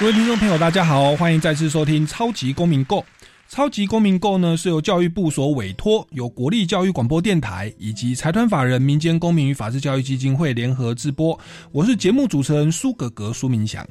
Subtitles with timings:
[0.00, 3.00] 各位听众朋友，大家好，欢迎再次收听《超级公民购》。
[3.48, 11.36] 超级公民购呢是由教育部所委托，由国立教育广播电台以及财团法人民间公民与法治教育基金会联合制播。
[11.72, 13.84] 我是节目主持人苏格格苏明祥。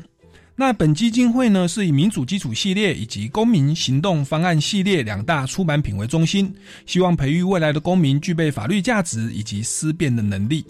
[0.56, 6.56] 那本基金会呢，是以民主基础系列以及公民行动方案系列两大出版品为中心，
[6.86, 10.66] 希望培育未来的公民具备法律价值以及思辨的能力。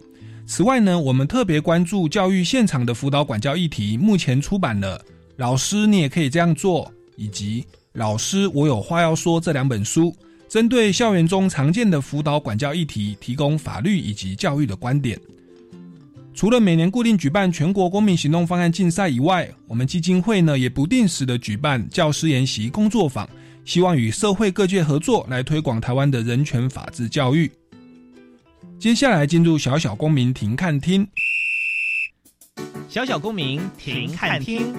[0.47, 4.97] 此外呢，我们特别关注教育现场的辅导管教议题，目前出版了
[5.37, 7.61] 《老师你也可以这样做》以及
[7.93, 10.15] 《老师我有话要说》这两本书，
[10.49, 15.19] 针对校园中常见的辅导管教议题，提供法律以及教育的观点。
[16.33, 23.29] 除了每年固定举办全国公民行动方案竞赛以外，我们基金会呢也不定时的举办教师研习工作坊，
[23.63, 27.51] 希望与社会各界合作来推广台湾的人权法治教育。
[28.79, 31.07] 接下来进入小小公民庭看厅，
[32.89, 34.73] 小小公民庭看厅。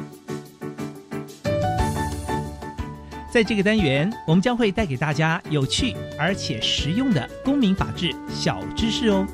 [3.31, 9.27] 在这个单元，我们将会带给大家有趣而且实用的公民法治小知识哦。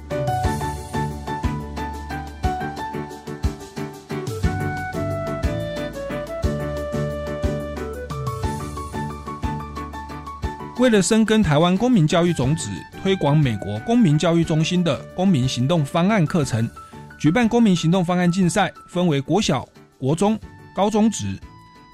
[10.80, 12.68] 为了深耕台湾公民教育种子，
[13.00, 16.68] 推广美国公民教育中心的公民行动方案课程，
[17.16, 19.66] 举办公民行动方案竞赛，分为国小、
[19.98, 20.38] 国中、
[20.74, 21.38] 高中职，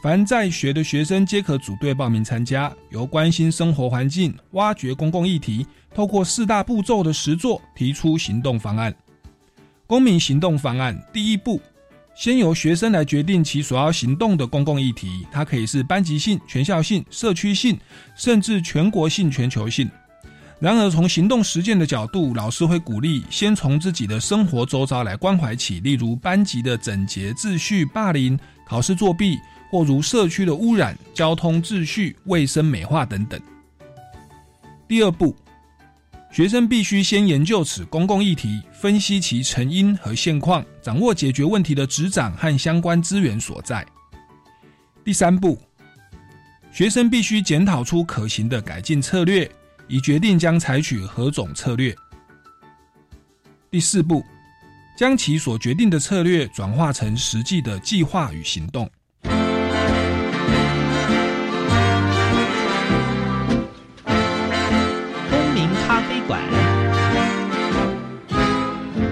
[0.02, 2.72] 凡在学的学生皆可组队报名参加。
[2.88, 8.94] 由关心生活环境、挖掘公共议题，透过四大步骤的实作，提出行动方案。
[9.86, 11.60] 公民行动方案第一步。
[12.14, 17.78] 先由学生来决定其所要行动的公共议题，它可以是班级性、全校性、社区性，
[18.16, 19.88] 甚至全国性、全球性。
[20.58, 29.38] 然而，从行动实践的角度，老师会鼓励先从自己的生活周遭来关怀起，例如班级的整洁秩序、霸凌、考试作弊，
[29.70, 33.40] 或如社区的污染、交通秩序、卫生美化等等。
[34.88, 35.34] 第二步。
[36.32, 43.84] 学生必须先研究此公共议题，分析其成因和现况，掌握解决问题的执掌和相关资源所在。
[45.04, 45.60] 第三步，
[46.70, 49.50] 学生必须检讨出可行的改进策略，
[49.88, 51.92] 以决定将采取何种策略。
[53.68, 54.24] 第四步，
[54.96, 58.88] 将其所决定的策略转化成实际的计划与行动。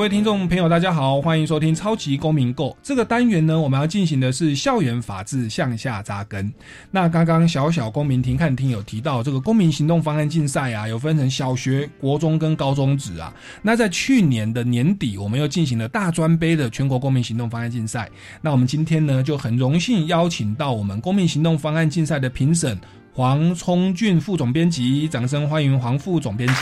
[0.00, 6.50] 各位听众朋友，大家好，欢迎收听《超级公民购》这个单元呢，我们要进行的是校园法治向下扎根。
[6.90, 13.30] 那刚刚小小公民庭看厅有提到这个公民行动方案竞赛啊，有分成小学、国中跟高中职啊。
[13.60, 18.08] 那在去年的年底，我们又进行了大专杯的全国公民行动方案竞赛。
[18.40, 22.80] 那我们今天呢，就很荣幸邀请到我们公民行动方案竞赛的评审
[23.12, 26.54] 黄聪俊副总编辑，掌声欢迎黄副总编辑。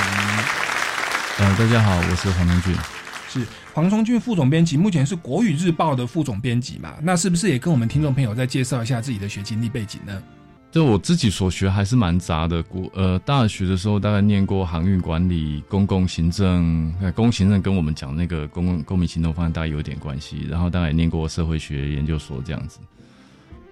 [1.39, 2.98] 呃，大家好，我是黄聪俊。
[3.29, 6.95] 是黄崇俊副总编辑，目前是国语日报的副总编辑嘛？
[7.03, 10.23] 那是不是也跟我们听众朋友再介绍一下自己的学经历背景呢？
[10.71, 22.79] 就我自己所学还是蛮杂的，国呃大学的时候大概念过航运管理、公共行政，公共行政跟我们讲那个公共公民行动方案大概有点关系，然后大概也念过社会学研究所这样子。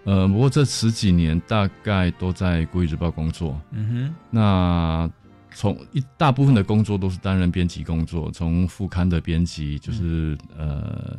[0.04, 3.60] 呃，不过这十几年大概都在国语日报工作。
[3.72, 5.10] 嗯哼，那。
[5.58, 11.18] 从一大部分的工作都是担任编辑工作，从副刊的编辑，就是呃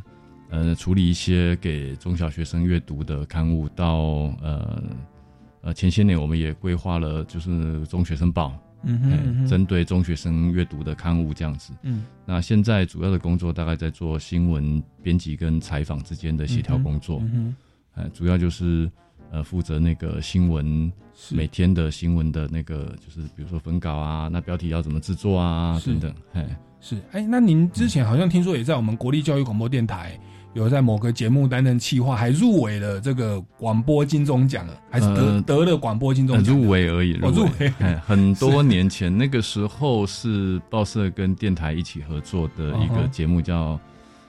[0.52, 3.98] 呃处理一些给中小学生阅读的刊物，到
[4.44, 4.84] 呃
[5.62, 11.74] 呃前些年我们也规划了就是中学生报，嗯哼，针对中学生阅读的刊物这样子。
[11.82, 17.56] 嗯，那现在主要的工作大概在做新闻编辑跟采访之间的协调工作，嗯
[17.96, 18.88] 哼，主要就是。
[19.32, 20.92] 呃，负责那个新闻，
[21.32, 30.18] 每天的新闻的那个，就是比如说分稿啊，那标题要怎么制作啊，等等，哎，是，哎，那您之前好像听说也在我们国立教育广播电台
[30.54, 36.62] 有在某个节目担任企划，还入围了这个广播金钟奖，还是得、呃得了广播金钟呃奖的？
[36.62, 37.72] 入围而已，哦入围。
[37.80, 43.76] 哎 很多年前，那个时候是报社跟电台一起合作的一个节目，叫《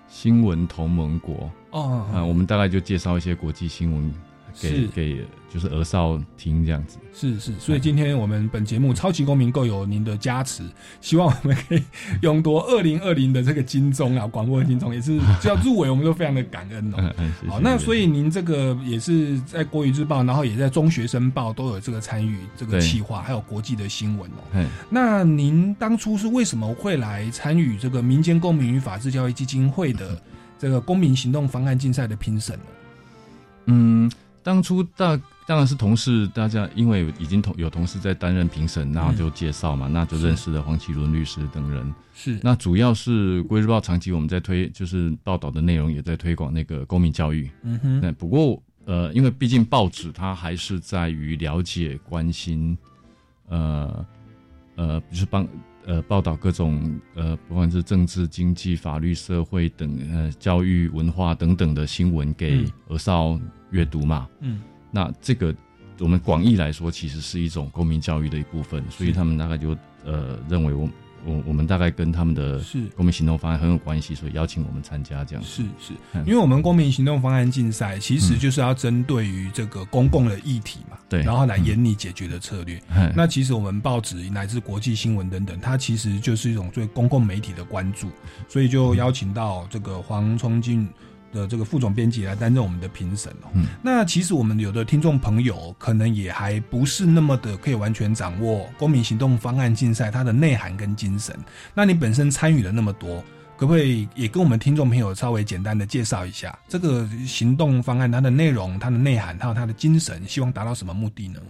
[0.08, 1.34] 新闻同盟国》
[1.70, 4.12] 哦，啊、我们大概就介绍一些国际新闻
[4.60, 6.98] 给是给就是儿少听这样子。
[7.14, 10.62] 是是，所以今天我们本节目《超级公民购》有您的加持，
[11.00, 11.82] 希望我们可以
[12.22, 16.96] 勇夺二零二零的这个金钟啊，广播金钟也是只要入围，我们都非常的感恩哦。
[16.98, 24.40] 嗯 嗯，谢谢好，那所以您这个也是在国语日报，然后也在中学生报都有这个参与这个企划，还有国际的新闻哦。
[24.54, 30.20] 哎那您当初是为什么会来参与这个民间公民与法治教育基金会的
[30.58, 32.62] 这个公民行动方案竞赛的评审呢？
[33.66, 34.10] 嗯，
[34.48, 35.14] 当初大
[35.46, 41.94] 当然是同事，大家因为已经同有同事在担任评审，然后就介绍嘛，那就认识了黄启伦律师等人。
[42.14, 47.50] 是那主要是《贵日报》长期我们在推，就是报道的内容也在推广那个公民教育。
[47.62, 52.76] 嗯哼，那不过呃，因为毕竟报纸它还是在于了解、关心，
[53.48, 54.06] 呃
[54.76, 55.46] 呃，就是帮
[55.84, 63.38] 呃报道各种呃，不管是政治、经济、法律、社会等呃教育、文化等等的新闻给嗯儿少
[63.70, 64.28] 阅读嘛。
[64.40, 64.60] 嗯。
[64.90, 65.54] 那这个
[65.98, 70.88] 我们广义来说，其实是一种公民教育的一部分，所以他们大概就呃认为我
[71.26, 72.84] 我我们大概跟他们的是。
[72.96, 75.44] 公民行动方案很有关系，所以邀请我们参加这样。
[75.44, 76.24] 是是，嗯。
[76.24, 81.22] 因为我们公民行动方案竞赛其实就是要针对于这个公共的议题嘛，对。
[81.22, 82.80] 然后来研拟解决的策略。
[82.88, 88.08] 哎那其实我们报纸乃至国际新闻等等，它其实就是一种对公共媒体的关注，
[88.48, 90.88] 所以就邀请到这个黄崇进
[91.32, 93.48] 的这个副总编辑来担任我们的评审哦。
[93.54, 101.34] 嗯那其实我们有的听众朋友可能也还不是那么的可以完全掌握公民行动方案竞赛它的内涵跟精神。
[101.74, 103.24] 那你本身参与了那么多，
[103.56, 111.40] 可不可以也跟我们听众朋友稍微简单的介绍一下这个行动方案它的内容、它的内涵还有它的精神，希望达到什么目的呢？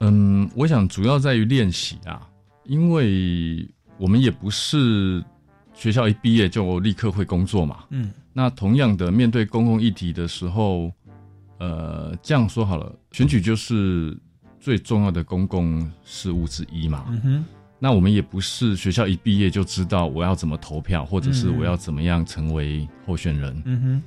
[0.00, 2.20] 嗯，我想主要在于练习啊，
[2.64, 3.66] 因为
[3.98, 5.24] 我们也不是
[5.76, 7.84] 学校一毕业就立刻会工作嘛。
[7.90, 10.92] 嗯那同样的，面对公共议题的时候，
[11.58, 14.14] 呃，这样说好了，选举就是
[14.58, 17.04] 最重要的公共事务之一嘛。
[17.08, 17.44] 嗯哼
[17.78, 23.62] 那我们也不是学校一毕业就知道我要怎么投票，或者是嗯我要怎么样成为候选人。
[23.64, 24.02] 嗯哼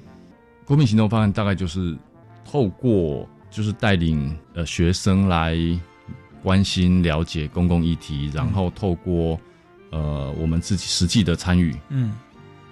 [0.65, 1.97] 公民行动方案大概就是
[2.43, 5.55] 透过就是带领呃学生来
[6.43, 9.39] 关心了解公共议题，然后透过
[9.91, 12.13] 呃我们自己实际的参与，嗯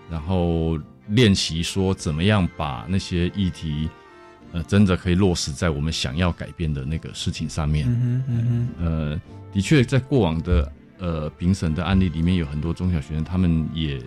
[0.09, 0.79] 然后
[1.09, 3.89] 练习说怎么样把那些议题
[4.53, 7.85] 呃真的可以落实在我们想要改变的那个事情上面。
[7.89, 9.21] 嗯哼嗯哼呃，
[9.51, 14.01] 的确在过往的呃评审的案例里面，有很多中小学生，他们也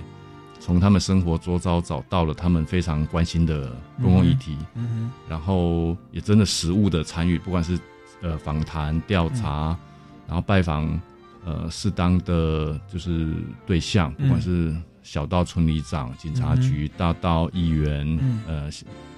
[0.59, 7.79] 从他们生活周遭找到了他们非常关心的公共议题，嗯哼然后也真的实物的参与，不管是
[8.23, 9.77] 呃访谈、调查，
[10.27, 11.01] 然后拜访
[11.45, 13.35] 呃适当的就是
[13.67, 18.43] 对象，不管是小到村里长、警察局，大到议员，嗯。
[18.47, 18.71] 呃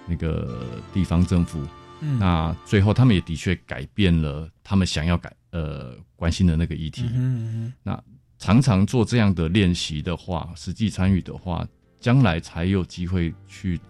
[0.05, 1.65] 那个地方政府，
[2.01, 2.19] 嗯。
[2.19, 7.09] 那最后他们也的确改变了他们想要改呃关心的那个议题。
[7.15, 8.03] 嗯那
[8.37, 11.65] 常常做这样的练习的话，实际参与的话，
[12.01, 13.81] 将来才有机会去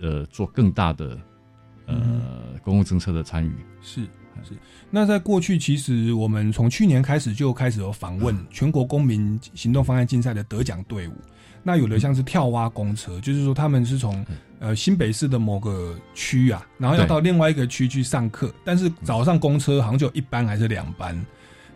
[0.00, 1.20] 呃做更大的
[1.84, 2.58] 呃、嗯。
[2.62, 3.52] 公共政策的参与。
[3.82, 4.06] 是
[4.42, 4.54] 是。
[4.90, 11.12] 那在过去，其实我们从去年开始就开始有访问全国公民行动方案竞赛的得奖队伍。
[11.64, 14.26] 那有的像是跳蛙公车，就是说他们是从
[14.58, 21.24] 呃新北市的某个区啊，然后要到另外一个区去上课，但是早上公车好像就一班还是两班，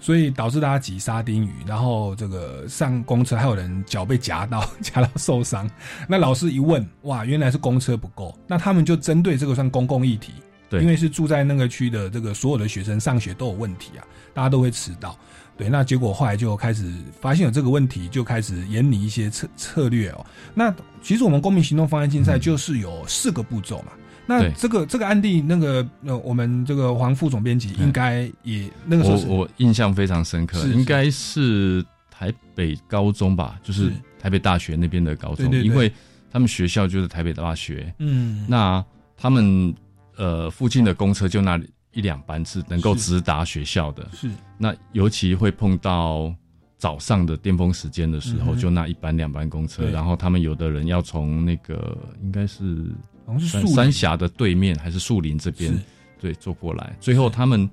[0.01, 5.71] 所以导致大家挤沙丁鱼，然后这个上公车还有人脚被夹到， 夹到受伤。
[6.09, 10.33] 那老师一问，哇，原来是公车不够，那他们就针对这个算公共议题，
[10.69, 10.81] 对。
[10.81, 14.05] 因为是住在那个区的这个所有的学生上学都有问题啊，
[14.35, 15.19] 大家都会迟到。
[15.57, 20.27] 对，那结果后来就开始发现有这个问题，就开始研拟一些策策略哦。
[20.55, 23.93] 那其实我们公民行动方案竞赛就是有四个步骤嘛。
[24.27, 24.53] 那对。
[24.59, 33.93] 这个这个案例，那个呃，我们这个黄副总编辑应该也那个时候我我印象非常深刻，应该是台北高中吧，就是是。
[34.19, 35.91] 台北大学那边的高中，因为
[36.31, 38.45] 他们学校就是台北大学，嗯。
[38.49, 38.85] 那
[39.17, 39.73] 他们
[40.17, 41.61] 呃附近的公车就那
[41.93, 44.31] 一两班次能够直达学校的，是。
[44.59, 46.35] 那尤其会碰到
[46.77, 52.93] 早上的巅峰时间的时候，嗯就那一班两班公车，然后他们有的人要从那个应该是
[53.25, 55.73] 好像是三三峡的对面还是树林这边
[56.21, 57.69] 对坐过来，最后他们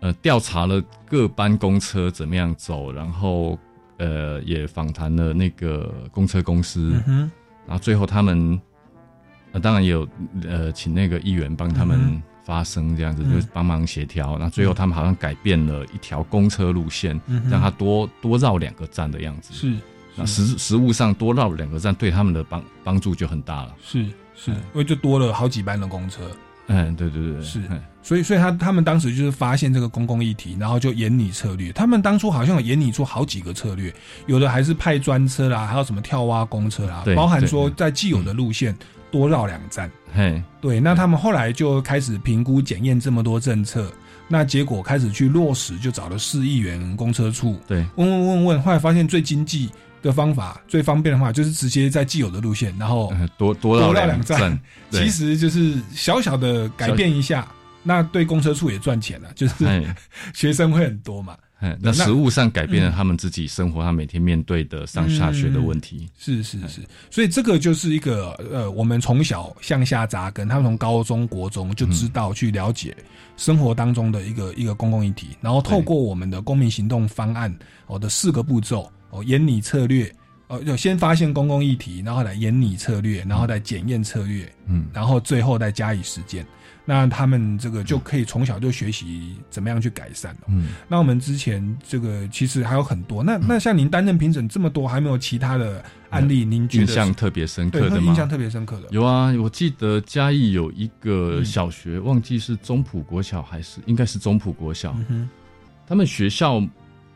[0.00, 3.58] 呃调查了各班公车怎么样走，然后
[3.98, 7.30] 呃也访谈了那个公车公司，嗯
[7.66, 8.60] 然后最后他们
[9.52, 10.08] 呃，当然也有
[10.46, 13.40] 呃，请那个议员帮他嗯们发声，这样子、嗯。
[13.40, 14.36] 就帮忙协调。
[14.38, 17.18] 那最后他们好像改变了一条公车路线，
[17.50, 19.52] 让它多多绕两个站的样子。
[19.54, 19.74] 是
[20.14, 23.74] 那实实物上多绕两个站，对他们的帮帮助就很大了。
[23.82, 26.22] 是是，嗯因为就多了好几班的公车，
[26.66, 27.60] 嗯，对对对，是。
[27.70, 31.70] 嗯所以所以他他们当时就是发现这个公共议题，然后就演拟策略。
[31.72, 33.94] 他们当初好像有研拟出好几个策略，
[34.26, 38.74] 有的还是派专车啦，还有什么跳蛙公车啦，包含对说在既有的路线
[39.10, 39.90] 多绕两站。
[40.14, 43.92] 嘿，对，那他们后来就开始评估检验这么多政策，
[44.26, 54.58] 那结果开始去落实，就找了市议员、公车处对，问问问问，后来发现最经济的方法、最方便的话就是直接在既有的路线，然后呃多多绕两站。
[54.90, 57.46] 其实就是小小的改变一下，
[57.82, 59.94] 那对公车处也赚钱了，就是哎
[60.32, 61.36] 学生会很多嘛。
[61.58, 66.08] 哎，那那实物上改变了嗯他们自己生活，他每天面对的上下学的问题。
[66.16, 72.96] 是是是，所以这个就是一个呃，我们从小向下扎根，他们从高中、国中就知道去了解
[73.36, 77.52] 生活当中的一个一个公共议题，然后透过我们的公民行动方案
[77.86, 80.12] 哦的四个步骤哦，研拟策略。
[80.46, 86.42] 哦，就先发现公共议题，然后来研拟策略，然后再检验策略，嗯，然后最后再加以实践。
[86.90, 90.44] 那他们这个就可以从小就学习怎么样去改善哦。
[90.48, 96.46] 嗯，那我们之前这个其实还有很多，那那像您担任评审这么多，还没有其他的案例？
[96.46, 97.96] 您觉印得是象特别深刻的吗？
[97.96, 98.88] 会印象特别深刻的？
[98.90, 105.28] 有啊，我记得嘉义有一个嗯小学，忘记是中埔国小还是应该是中埔国小，嗯哼，
[105.86, 106.66] 他们学校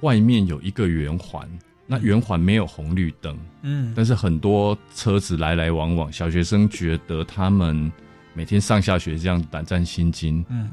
[0.02, 1.48] 外面有一个圆环，
[1.86, 7.90] 那圆环没有红绿灯，嗯但是很多车子来来往往，小学生觉得他们
[8.34, 10.44] 每天上下学这样胆战心惊。
[10.48, 10.70] 嗯。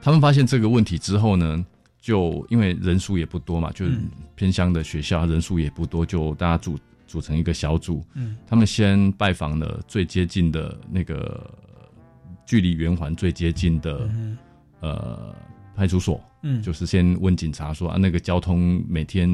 [0.00, 1.64] 他们发现这个问题之后呢，
[2.00, 3.86] 就因为人数也不多嘛，就
[4.34, 8.36] 偏乡的学校人数也不多，就大家组组成一个小组，嗯。
[8.46, 11.50] 他们先拜访了最接近的那个
[12.44, 14.38] 距离圆环最接近的、嗯
[14.80, 15.34] 呃
[15.74, 19.28] 派出所，嗯，就是先问警察说啊，那个交通每天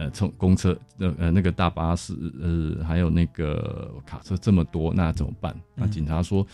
[0.00, 5.54] 呃从公车呃呃那个大巴士呃还有那个卡车这么多，那怎么办？
[5.74, 6.46] 那嗯警察说，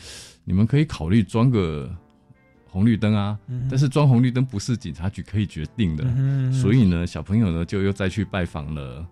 [0.45, 1.89] 你们可以考虑装个
[2.69, 6.05] 红绿灯啊，嗯但是装红绿灯不是警察局可以决定的，
[6.53, 9.07] 所以呢，小朋友呢就又再去拜访了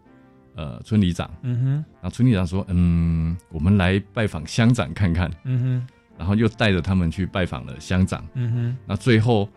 [0.56, 1.30] 呃村里长。
[1.42, 1.66] 嗯哼
[2.02, 5.30] 然后村里长说：“嗯，我们来拜访乡长看看。
[5.44, 5.86] 嗯哼”
[6.18, 8.26] 然后又带着他们去拜访了乡长。
[8.34, 9.48] 嗯哼那最后，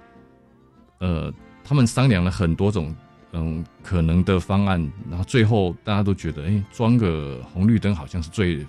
[1.00, 2.96] 呃，他们商量了很多种
[3.34, 4.80] 嗯可能的方案，
[5.10, 8.66] 然后最后大家都觉得，哎，装个红绿灯好像是最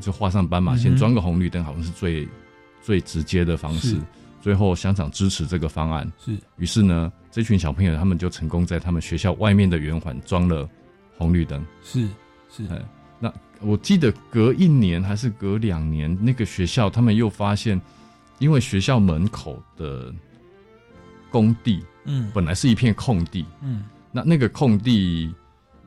[0.00, 2.28] 就画上斑马线，嗯装个红绿灯好像是最
[2.82, 3.96] 最直接的方式。
[4.40, 6.36] 最后乡长支持这个方案，是。
[6.56, 10.68] 于是呢，这群小朋友他们就成功在他们学校外面的圆环装了
[11.16, 11.64] 红绿灯。
[11.84, 12.08] 是
[12.50, 12.66] 是。
[12.66, 12.82] 哎
[13.20, 17.80] 那我记得隔一年还是隔两年，那个学校他们又发现，
[18.40, 20.12] 因为学校门口的
[21.30, 22.28] 工地嗯。
[22.34, 25.34] 本来是一片空地，嗯那那个空地，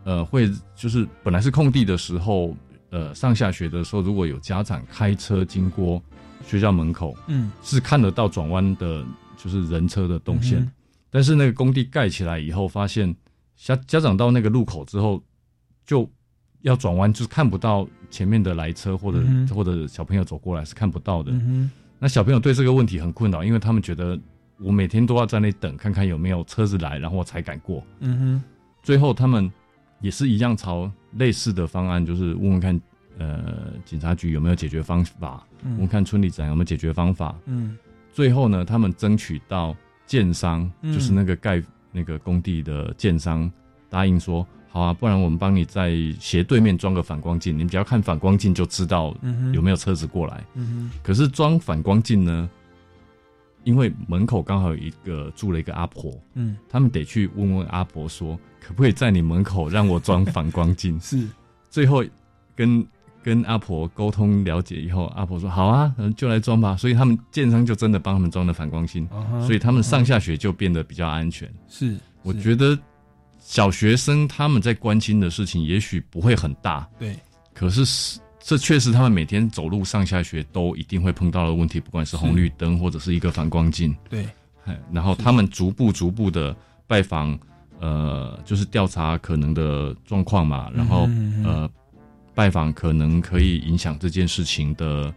[0.03, 2.55] 呃，会就是本来是空地的时候，
[2.89, 6.01] 呃，上下学的时候，如果有家长开车经过
[6.45, 9.05] 学校门口，嗯是看得到转弯的，
[9.37, 10.59] 就是人车的动线。
[10.59, 10.71] 嗯
[11.11, 13.15] 但是那个工地盖起来以后，发现
[13.55, 15.23] 家家长到那个路口之后，
[15.85, 16.09] 就
[16.61, 21.31] 要转弯，就是看不到前面的来车或者、嗯或者小朋友走过来是看不到的。
[21.31, 24.19] 嗯那小朋友对这个问题很困扰，因为他们觉得
[24.59, 27.83] 我每天都要在那等，看看有没有车子来，然后我才敢过。
[27.99, 28.43] 嗯哼
[28.81, 29.51] 最后他们
[29.99, 32.79] 也是一样朝类似的方案，就是问问看，
[33.17, 37.35] 呃，警察局有没有解决方法，问问嗯看村里长有没有解决方法。
[37.45, 37.77] 嗯
[38.13, 43.51] 最后呢，他们争取到建商，嗯就是那个盖那个工地的建商
[43.89, 49.13] 答应说，好啊，不然我们帮你在斜对面装个反光镜，你只要看反光镜就知道
[49.53, 50.43] 有没有车子过来。
[50.53, 52.49] 嗯可是装反光镜呢，
[53.65, 60.97] 因为门口刚好有一个住了一个阿婆，嗯他们得去问问阿婆说，可不可以在你门口让我装反光镜？
[61.01, 61.27] 是
[61.69, 62.03] 最后
[62.55, 62.85] 跟
[63.21, 66.77] 跟阿婆沟通了解以后，阿婆说好啊，嗯就来装吧。
[66.77, 69.07] 所以他们建商就真的帮他们装了反光镜，
[69.45, 71.51] 所以他们上下学就变得比较安全。
[71.67, 72.77] 是我是觉得
[73.39, 77.15] 小学生他们在关心的事情也许不会很大，对
[77.53, 83.95] 可是是这确实他们每天走路上下学都一定会碰到的问题，不管是红绿灯或者是一个反光镜。
[84.07, 84.23] 对。
[84.65, 87.37] 哎然后他们逐步逐步的拜访，
[87.79, 91.69] 呃，就是调查可能的状况嘛，然后、嗯呃，
[92.35, 95.11] 拜访可能可以影响这件事情的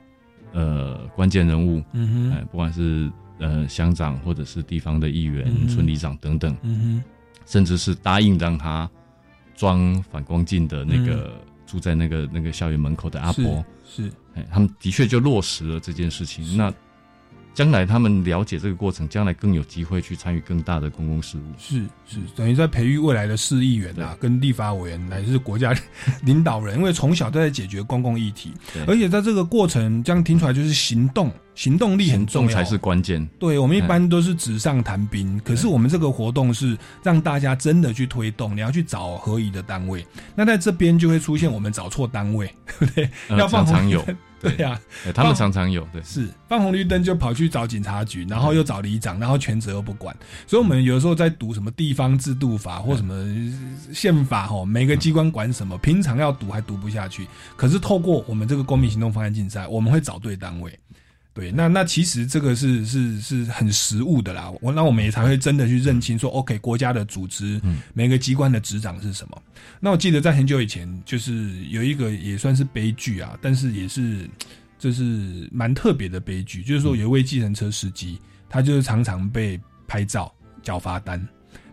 [0.53, 2.47] 呃关键人物，哎、嗯哼。
[2.51, 7.05] 不管是呃乡长或者是地方的议员、嗯村里长等等，嗯
[7.45, 8.89] 甚至是答应让他
[9.55, 16.57] 装反光镜的那个住在那个那个校园门口的阿婆，是，哎，他们的确就落实了这件事情。
[16.57, 16.73] 那
[17.59, 21.43] 将来他们了解这个过程，将来更有机会去参与更大的公共事务。
[21.59, 25.75] 是是，等于在培育未来的市议员啊，跟立法委员乃至国家
[26.23, 28.53] 领导人， 因为从小都在解决公共议题，
[28.87, 33.29] 而且在这个过程，这样听出来就是行动，行动力很重要才是关键。
[33.41, 42.47] 对我们一般都是纸上谈兵，可是我们这个活动是让大家真的去推动，你要去找合宜的单位，那在这边就会出现我们找错单位，
[42.79, 43.11] 对不对？
[43.37, 44.07] 要放常有。
[44.41, 44.79] 对呀，
[45.15, 50.17] 他们常常有对，是放红绿灯就跑去找警察局，然后又找里长，然后全责又不管。
[50.47, 53.15] 所以，我们有的时候在读什么地方制度法或什么
[53.93, 57.27] 宪法，哈，每个机关管什么，平常要读还读不下去。
[57.57, 60.79] 可是，透过我们这个公民行动方案竞赛，我们会找对单位。
[61.35, 64.53] 对，那那其实这个是是是很实务的啦。
[64.61, 67.61] 我那我们也才会真的去认清说，OK，国家的组织，
[67.95, 69.43] 每个机关的执掌是什么。
[69.79, 74.29] 那我记得在很久以前，就是有一个也算是悲剧啊，但是也是
[74.79, 78.19] 就是蛮特别的悲剧，就是说有一位计程车司机，
[78.49, 81.25] 他就是常常被拍照缴罚单，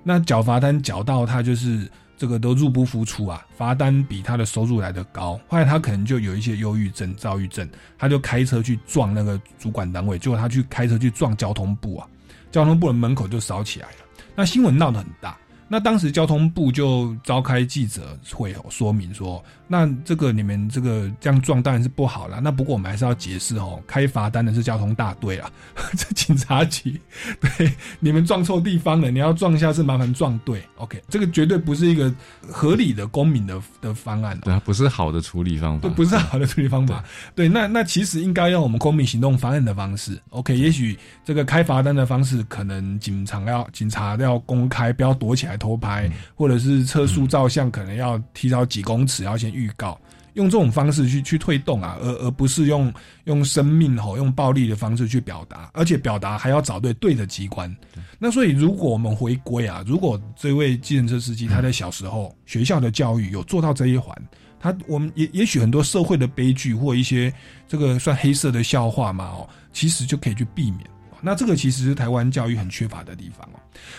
[0.04, 1.90] 那缴罚单缴到他就是。
[2.18, 7.68] 这个都入不敷出啊，罚单比他的收入来的高，后来他可能就有一些忧郁症、躁郁症，
[7.98, 12.08] 他就开车去撞那个主管单位，结果他去开车去撞交通部啊，
[12.52, 13.98] 交通部的门口就烧起来了，
[14.36, 15.38] 那新闻闹得很大。
[15.68, 22.40] 那当时交通部就召开记者会哦，说明说，那这个你们这个这样撞当然是不好了。
[22.40, 25.50] 那不过我们还是要解释哦，开罚单的是交通大队啊，
[25.98, 27.02] 这警察局，
[27.42, 32.14] 对，你们撞错地方了，你要撞一下是麻烦撞对，OK，这个绝对不是一个
[32.48, 37.04] 合理的公民的的方案，对啊，不是好的处理方法，不是好的处理方法，
[37.34, 45.55] 对，那那其实应该用我们公民行动方案的方式，OK，也许这个开罚单的方式，可能警察要警察要公开，不要躲起来。
[45.58, 50.00] 偷拍，或者是测速照相，可能要提早几公尺，要先预告，
[50.34, 52.94] 用这种方式去去推动啊，而而不是用
[53.26, 57.74] 用生命吼，用暴力的方式去表达，而且表达还要找对对的机关。
[58.20, 64.16] 那所以，如果我们回归啊，如果这位计程车司机他在小时候学校的教育有做到这一环，
[64.60, 67.34] 他我们也也许很多社会的悲剧或一些
[67.68, 70.82] 这个算黑色的笑话嘛哦，其实就可以去避免。
[71.26, 73.58] 那这个其实是台湾教育很缺乏的地方哦。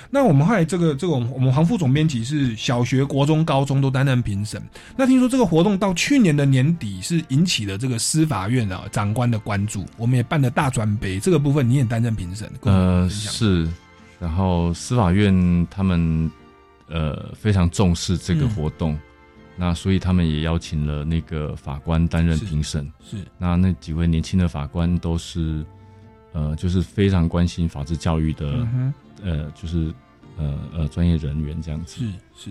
[0.09, 4.63] 那我们后来这个这个，我们黄副总编辑是小学、国中、高中都担任评审。
[4.97, 12.49] 那听说这个活动到去年的年底是引起了这个司法院啊长官的关注，我们也办了大专杯这个部分，你也担任评审。
[12.61, 13.69] 呃，是。
[14.21, 16.31] 然后司法院他们
[16.89, 18.97] 呃非常重视这个活动，
[19.57, 22.89] 那所以他们也邀请了那个法官担任评审。
[23.05, 23.17] 是。
[23.37, 25.67] 那那几位年轻的法官都是。
[26.37, 28.69] 呃，就是非常关心法治教育的，
[29.25, 29.91] 呃，就是
[30.37, 31.97] 呃呃专业人员这样子。
[31.97, 32.51] 是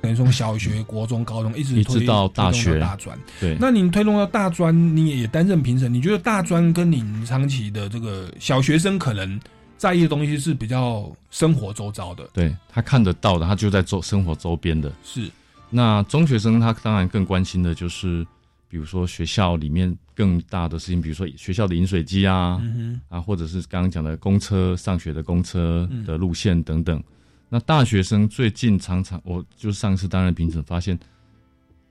[0.00, 3.18] 等于从小学、国中、高中一直一直到大学、大专。
[3.38, 5.92] 对，那您推动到大专，你也担任评审。
[5.92, 9.38] 你觉得大专跟您长期的这个小学生可能
[9.76, 12.26] 在意的东西是比较生活周遭的？
[12.32, 14.90] 对他看得到的，他就在周生活周边的。
[15.04, 15.30] 是，
[15.68, 18.26] 那中学生他当然更关心的就是。
[18.68, 22.62] 比如说学校里面更大的事情，比如说学校的饮水机啊，
[23.08, 27.02] 啊，或者是刚刚讲的公车上学的公车的路线等等。
[27.48, 30.98] 那大学生最近常常，我就上次担任评审，发现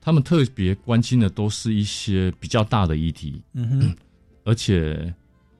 [0.00, 3.96] 他们特别关心的都是一些比较大的议题，嗯哼，
[4.44, 5.12] 而且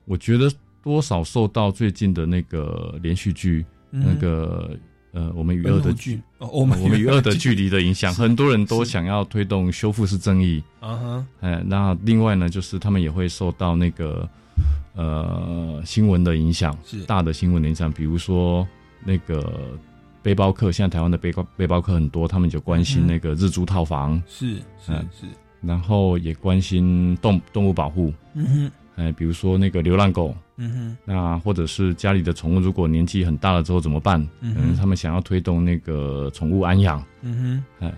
[0.05, 0.49] 我觉得
[0.81, 4.77] 多少受到最近的那个连续剧那个。
[5.11, 10.63] 呃，我们与恶的距，我们与恶的距离的影响，很多人都想要推动修复式正义。
[10.79, 14.29] 啊哈，哎，那另外呢，就是他们也会受到那个
[14.95, 17.01] 呃新闻的影响，是。
[17.05, 18.67] 大的新闻的影响，比如说
[19.03, 19.51] 那个
[20.21, 25.25] 背包客，现在台湾的背包背包客很多，他们就关心那个日租套房，是是是，
[25.61, 30.35] 然后也关心动动物保护，嗯哼，哎，比如说那个流浪狗。
[30.61, 34.19] 嗯哼，那或者是家里的宠物，如果年纪很大了之后怎么办？
[34.41, 37.01] 嗯，他们想要推动那个宠物安养。
[37.21, 37.93] 嗯哼，哎。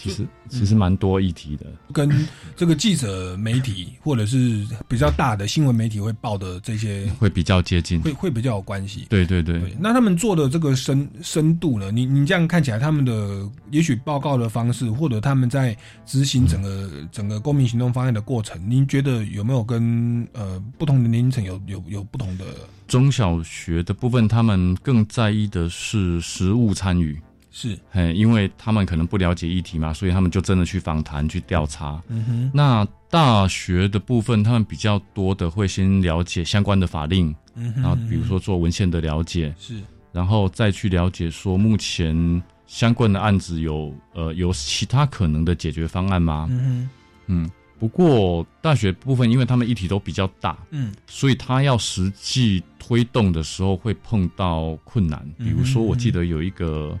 [0.00, 2.08] 其实其实蛮多议题的，跟
[2.54, 9.06] 这个记者媒体或者是比较大的新闻媒体会报的这些 会比较接近，会会比较有关系。
[9.10, 11.90] 对对对，那他们做的这个深深度呢？
[11.90, 22.44] 你你这样看起来，他们的也许报告的方式，或者他们在执行整个整个公民行动方案的过程，您觉得有没有跟呃不同的年龄层有有有不同的？
[22.86, 27.20] 中小学的部分，他们更在意的是实物参与。
[27.60, 32.00] 是，嘿，因为他们可能不了解议题嘛，所以他们就真的去访谈、去调查。
[32.06, 32.50] 嗯哼。
[32.54, 37.82] 那大学的部分，他们比较多的会先了解相关的法令，嗯哼。
[37.82, 46.46] 然后比如说做文献的了解，是，然后再去了解说目前相关的案子有呃有其他可能的解决方案吗？
[46.52, 46.88] 嗯
[47.26, 55.28] 嗯，不过大学部分，因为他们议题都比较大，嗯所以他要实际推动的时候会碰到困难。
[55.38, 56.96] 比如说，嗯哼我记得有一个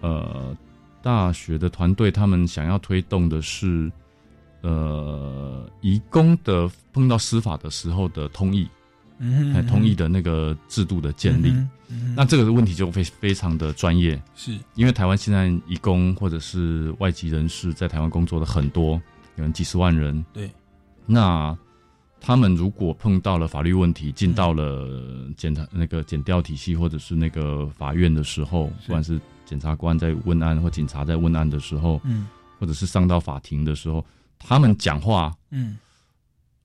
[0.00, 0.56] 呃
[1.02, 3.90] 大学的团队，他们想要推动的是
[4.62, 8.68] 呃移工的碰到司法的时候的通译，
[9.18, 11.50] 嗯哎通译的那个制度的建立。
[11.50, 11.70] 嗯
[12.14, 14.56] 那这个问题就非非常的专业，是。
[14.76, 18.92] 因为台湾现在移工或者是外籍人士在台湾工作的很多，
[19.34, 20.24] 有人几十万人。
[20.32, 20.48] 对，
[21.04, 21.56] 那
[22.20, 24.86] 他们如果碰到了法律问题，进到了
[25.36, 32.28] 检察那个检调体系或者是那个法院的时候，不管是检察官在问案或警察在问案的时候，嗯
[32.60, 34.04] 或者是上到法庭的时候，
[34.38, 35.76] 他们讲话，嗯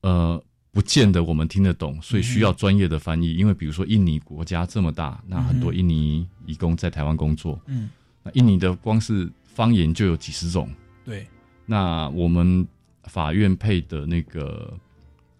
[0.01, 0.43] 呃。
[0.75, 3.33] 不见得我们听得懂，所以需要专业的翻译。
[3.33, 7.89] 因为比如说印尼国家这么大，那很多印尼移工在台湾工作，嗯，
[8.21, 10.69] 那印尼的光是方言就有几十种。
[11.05, 11.25] 对，
[11.65, 12.67] 那我们
[13.05, 14.77] 法院配的那个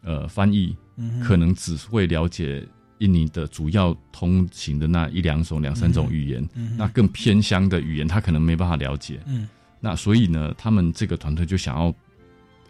[0.03, 2.65] 呃翻译，嗯可能只会了解
[2.99, 9.19] 印尼的主要通行的那一两种、两三种语言，嗯那更偏乡的语言他可能没办法了解。
[9.25, 9.47] 嗯。
[9.79, 11.93] 那所以呢，他们这个团队就想要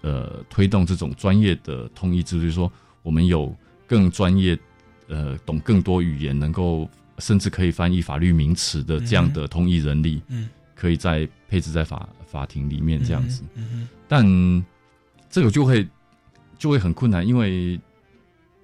[0.02, 2.72] 呃推动这种专业的通译制度，就是说
[3.04, 3.56] 我们有
[3.88, 4.58] 更专业
[5.08, 13.44] 呃懂更多语言，能够甚至可以翻译法律名词的这样的通译人力，嗯，可以在配置在法法庭里面这样子。
[13.56, 14.26] 嗯但
[15.30, 15.88] 这个就会
[16.58, 17.80] 就会很困难，因为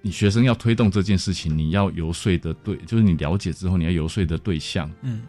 [0.02, 5.22] 你学生要推动这件事情，你要游说的对，就是你了解之后，你要游说的对象，嗯，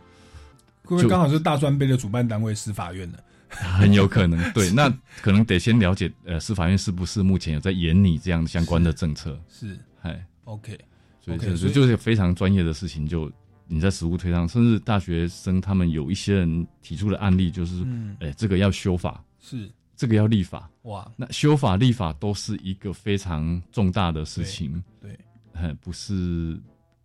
[0.83, 3.17] 会不会刚好是大专杯的主办单位司法院呢？
[3.49, 4.69] 很有可能对。
[4.73, 4.89] 那
[5.21, 9.39] 可能得先了解，呃，司法院是不是目前有在研拟这样相关的政策？
[9.47, 10.75] 是哎，OK，
[11.21, 13.31] 所以所以就是非常专业的事情，就
[13.67, 18.17] 你在实物推上，甚至大学生他们有一些人提出的案例，就是，嗯。
[18.21, 19.69] 哎、这个要修法，是
[20.03, 20.69] 这个要立法。
[20.81, 25.17] 哇，那修法立法都是一个非常重大的事情，对，
[25.53, 26.59] 哎，不是，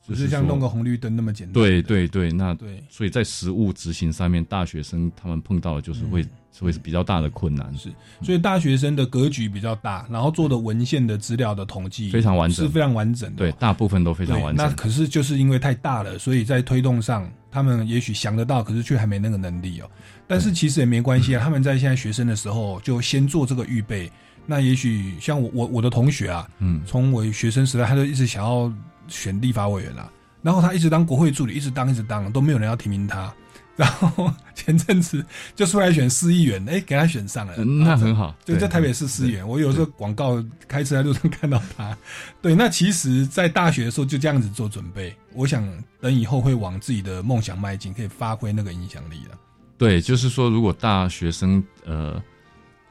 [0.08, 1.52] 不是像弄个红绿灯那么简单。
[1.52, 7.88] 对对对，那对所以在实务执行上面，大学生他们碰到的就是会、嗯会是比较大的困难，是，
[8.20, 13.36] 所以大学生的格局比较大，然后做的文献的资料的统计非常完整是非常完整的。
[13.36, 14.74] 对，大部分都非常完整那。
[14.74, 19.88] 可是就是因为太大了，所以在推动上，他们也许想得到，可是却还没那个能力哦。
[20.26, 24.10] 但是其实也没关系啊，他们在现在学生的时候就先做这个预备。
[24.50, 28.72] 那也许像我我我的同学啊，嗯，从我学生时代，他就一直想要
[29.06, 33.30] 选立法委员啊，然后他一直当国会助理，一直当一直当，都没有人要提名他。
[33.78, 38.34] 然后前阵子就出来选市议员，哎，给他选上了，嗯那很好。
[38.44, 41.96] 对，在台北市市议员，我有时候广告开车在路上看到他。
[42.42, 45.14] 对，那其实，在大学的时候就这样子做准备。
[45.32, 45.64] 我想
[46.00, 49.38] 等以后会往自己的梦想迈进，可以发挥那个影响力了。
[49.76, 52.20] 对，就是说，如果大学生呃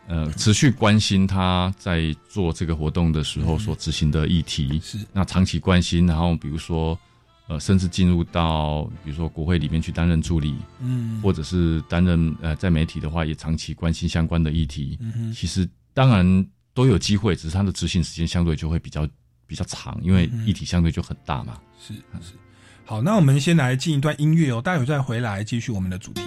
[0.07, 6.97] 呃持续关心他在做这个活动的时候所执行的议题，是那长期关心，然后比如说
[7.47, 14.99] 呃，甚至进入到比如说国会里面去担任助理，嗯，或者是担任呃在媒体的话，也长期关心相关的议题。
[15.33, 19.07] 其实当然都有机会，只是他的执行时间相对就会比较
[19.45, 21.57] 比较长，因为议题相对就很大嘛。
[21.79, 22.33] 是是。
[22.85, 26.21] 好，那我们先来进一段音乐哦，待会再回来继续我们的主题。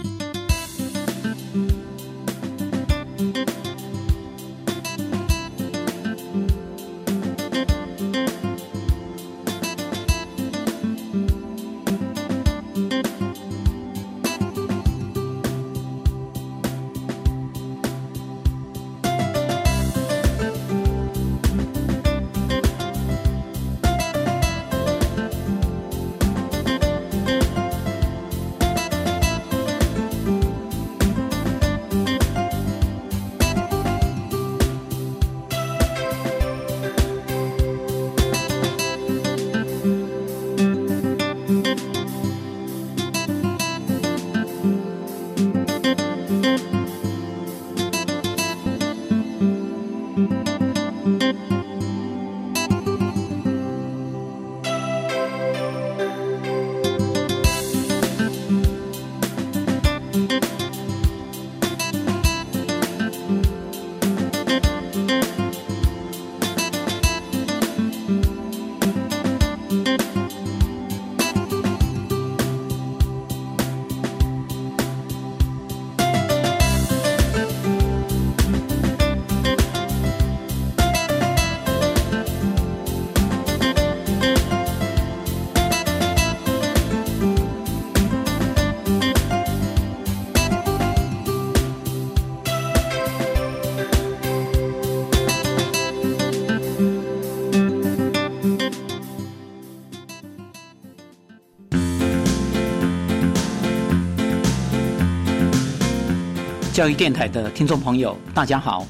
[106.80, 108.86] 教育电台的听众朋友，大家好，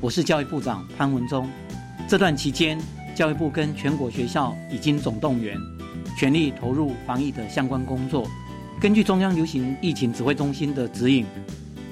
[0.00, 1.46] 我是教育部长潘文忠。
[2.08, 2.80] 这段期间，
[3.14, 5.54] 教育部跟全国学校已经总动员，
[6.18, 8.26] 全力投入防疫的相关工作。
[8.80, 11.26] 根据中央流行疫情指挥中心的指引，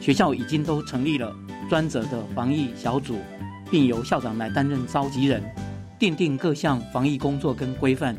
[0.00, 1.30] 学校已经都成立了
[1.68, 3.18] 专责的防疫小组，
[3.70, 5.42] 并由校长来担任召集人，
[6.00, 8.16] 奠定各项防疫工作跟规范。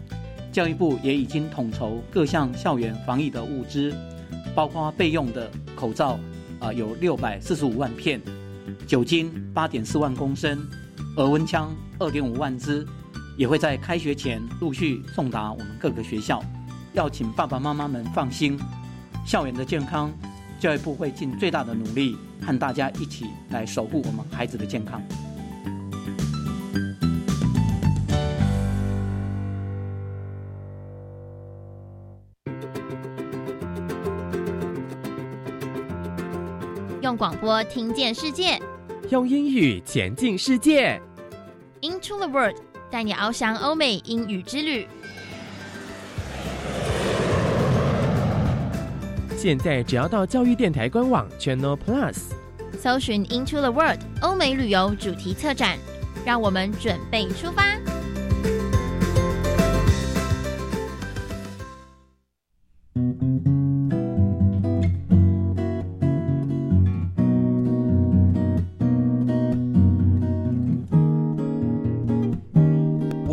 [0.52, 3.92] 教育部也已经统筹各项校园防疫的物资，
[4.54, 6.20] 包括备用的口罩，
[6.60, 8.20] 啊，有六百四十五万片；
[8.88, 10.58] 酒精八点四万公升；
[11.16, 12.86] 额温枪二点五万支，
[13.38, 16.44] 也会在开学前陆续送达我们各个学校。
[16.94, 18.60] 要请爸爸妈妈们放心，
[19.26, 20.12] 校园的健康，
[20.60, 25.02] 教育部会尽最大的努力，和大家一起来守护我们孩子的健康。
[37.18, 38.62] 广播听见世界，
[39.10, 41.02] 用英语前进世界。
[41.82, 42.56] Into the World，
[42.92, 44.88] 带你翱翔欧美英语之旅。
[49.36, 52.18] 现在只要到教育电台官网 Channel Plus，
[52.80, 55.80] 搜寻 Into the World 欧美旅游主题策展，
[56.24, 57.64] 让我们准备出发。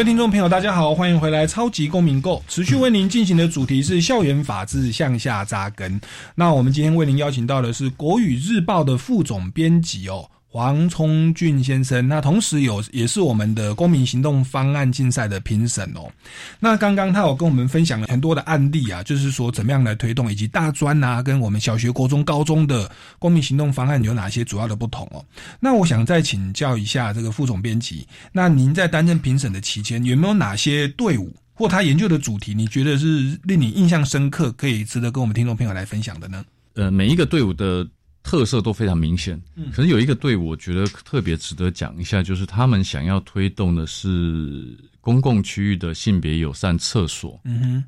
[0.00, 6.00] 各位听众朋友，大家好，欢迎回来《超级公民购》，持续为您进行的主题是校园法治向下扎根。
[6.36, 10.30] 那我们今天为您邀请到的是国语日报的副总编辑哦。
[10.52, 16.10] 黄聪俊先生，那同时有也是我们的公民行动方案竞赛的评审哦。
[16.58, 25.24] 那刚刚他有跟我们分享了很多的案例啊，就是说怎么样来推动，以及大专啊跟我们小学、国中、高中的公民行动方案有哪些主要的不同哦。
[25.60, 36.44] 那我想再请教一下这个副总编辑，那您在担任评审的期间，有没有哪些队伍或他研究的主题，你觉得是令你印象深刻，可以值得跟我们听众朋友来分享的呢？
[36.74, 37.86] 呃，每一个队伍的
[38.22, 39.70] 特色都非常明显，嗯。
[39.72, 47.84] 可是有一个队伍，我觉得特别值得讲一下，就是他们想要推动的是公共区域的性别友善厕所，嗯哼，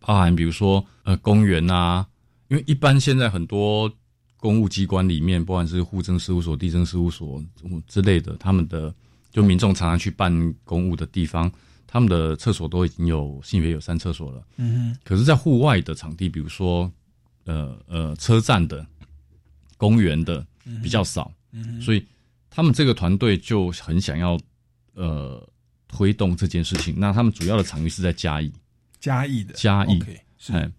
[0.00, 2.06] 包含比如说呃公园啊，
[2.48, 3.92] 因为一般现在很多
[4.36, 8.94] 公务机关里面，不管是户政事务所、地政事务所嗯之类的，他们的
[9.30, 11.50] 就民众常常去办公务的地方，
[11.86, 14.42] 他们的厕所都已经有性别友善厕所了。
[14.56, 14.98] 嗯哼。
[15.04, 16.90] 可是，在户外的场地，比如说
[17.44, 18.84] 呃呃车站的、
[19.82, 20.46] 公园的，
[20.80, 21.34] 比较少，
[21.80, 22.06] 所以
[22.48, 24.38] 他们这个团队就很想要
[24.94, 25.44] 呃
[25.88, 26.94] 推动这件事情。
[26.96, 28.52] 那他们主要的场域是在嘉义，
[29.00, 29.52] 嘉义的。
[29.54, 30.00] 嘉义。
[30.52, 30.70] 哎，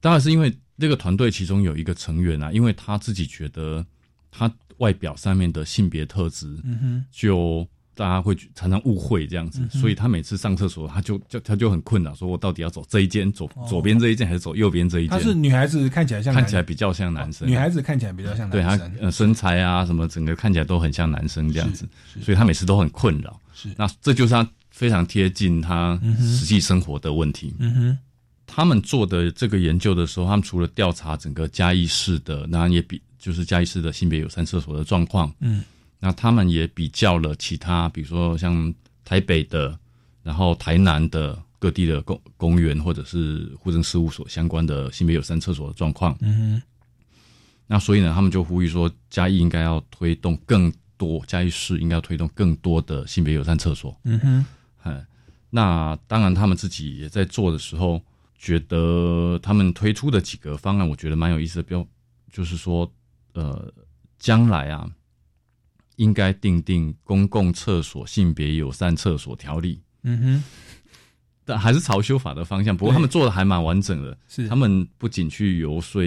[0.00, 3.86] 当然是因为这个团队其中有一个成员啊，因为他自己觉得
[4.28, 7.64] 他外表上面的性别特质，嗯哼，就
[7.98, 13.66] 大家会常常误会这样子，嗯所以他每次上厕所，他就就他就很困扰，说我到底要走这一间，左哦。
[13.68, 15.18] 左边这一间还是走右边这一间？
[15.18, 21.88] 她是女孩子，看起来像男看起来比较像男生，女孩子看起来比较像对他男生，呃身材啊什么，整个看起来都很像男生这样子，
[22.22, 23.40] 所以他每次都很困扰。
[23.52, 23.68] 是。
[23.76, 27.52] 那这就是他非常贴近他实际生活的问题。
[27.58, 27.98] 嗯哼，
[28.46, 35.64] 他们做的这个研究的时候，他们除了调查整个嘉义市的，那也比就是嘉义市的性别友善厕所的状况，嗯
[36.00, 38.72] 那他们也比较了其他，比如说像
[39.04, 39.78] 台北的，
[40.22, 46.16] 然后台南的各地的公公园或者是户政事务所相关的性别友善厕所的状况。
[46.20, 46.60] 嗯
[47.70, 53.94] 那所以呢，他们就呼吁说，嘉义应该要推动更多，嘉义市应该要推动更多的性别友善厕所。
[54.04, 54.46] 嗯哼，
[54.84, 55.06] 哎，
[55.50, 58.02] 那当然，他们自己也在做的时候，
[58.38, 61.62] 觉得他们推出的几个方案，我觉得蛮有意思的。
[61.62, 61.86] 标
[62.32, 62.90] 就是说，
[63.34, 63.70] 呃，
[64.18, 64.90] 将来啊，
[65.98, 70.42] 应该定定公共厕所性别友善厕所条例，嗯哼，
[71.44, 72.76] 但还是朝修法的方向。
[72.76, 74.48] 不过他们做的还蛮完整的，是。
[74.48, 76.02] 他们不仅去游说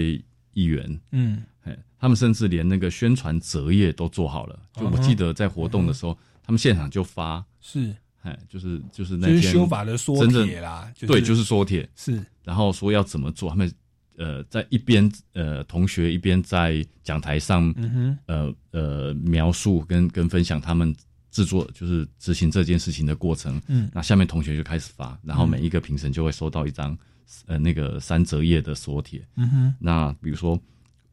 [0.54, 1.42] 议员，嗯。
[1.64, 4.58] 哎，他们甚至连那个宣传折页都做好了。
[4.74, 13.72] 就我记得在活动的时候，他们现场就发，是，哎，就是就是那天就是修法的缩帖啦，对，就是缩帖，是，然后说要怎么做，他们
[14.16, 17.74] 呃，在一边呃，同学一边在讲台上，
[18.26, 20.94] 呃呃，描述跟跟分享他们
[21.30, 23.60] 制作就是执行这件事情的过程。
[23.68, 26.96] 嗯那下面同学就开始发，然后每一个评审就会收到一张
[27.46, 29.26] 呃那个三折页的缩帖。
[29.36, 30.60] 嗯哼，那比如说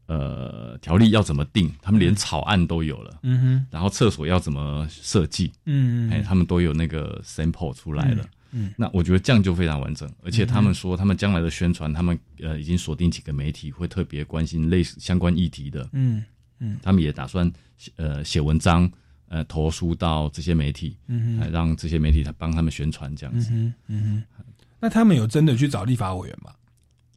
[0.07, 3.19] 呃条例要怎么定，他们连草案都有了。
[3.23, 8.23] 嗯哼，然后厕所要怎么设计，嗯哎，他们都有那个 sample 出来了。
[8.23, 8.29] 嗯，
[8.75, 16.23] 那我觉得这样就非常完整，而且他们说他们将来的宣传，他们呃已经锁定几个媒体会特别关心类似相关议题的，嗯
[16.59, 16.79] 嗯。
[16.81, 17.51] 他们也打算
[17.95, 18.91] 呃写文章
[19.27, 21.41] 呃投书到这些媒体，嗯哼。
[21.41, 23.49] 呃让这些媒体来帮他们宣传这样子。
[23.51, 24.43] 嗯哼嗯哼，
[24.79, 26.51] 那他们有真的去找立法委员吗？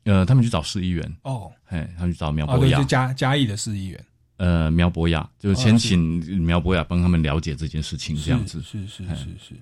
[0.05, 2.79] 呃，他们去找市议员，哦，哎，他们去找苗博雅。
[2.79, 4.05] 就，嘉嘉义的市议员，
[4.37, 5.99] 呃，苗博雅就是先请
[6.43, 8.61] 苗博雅帮他们了解这件事情，这样子。
[8.63, 9.55] 是是是是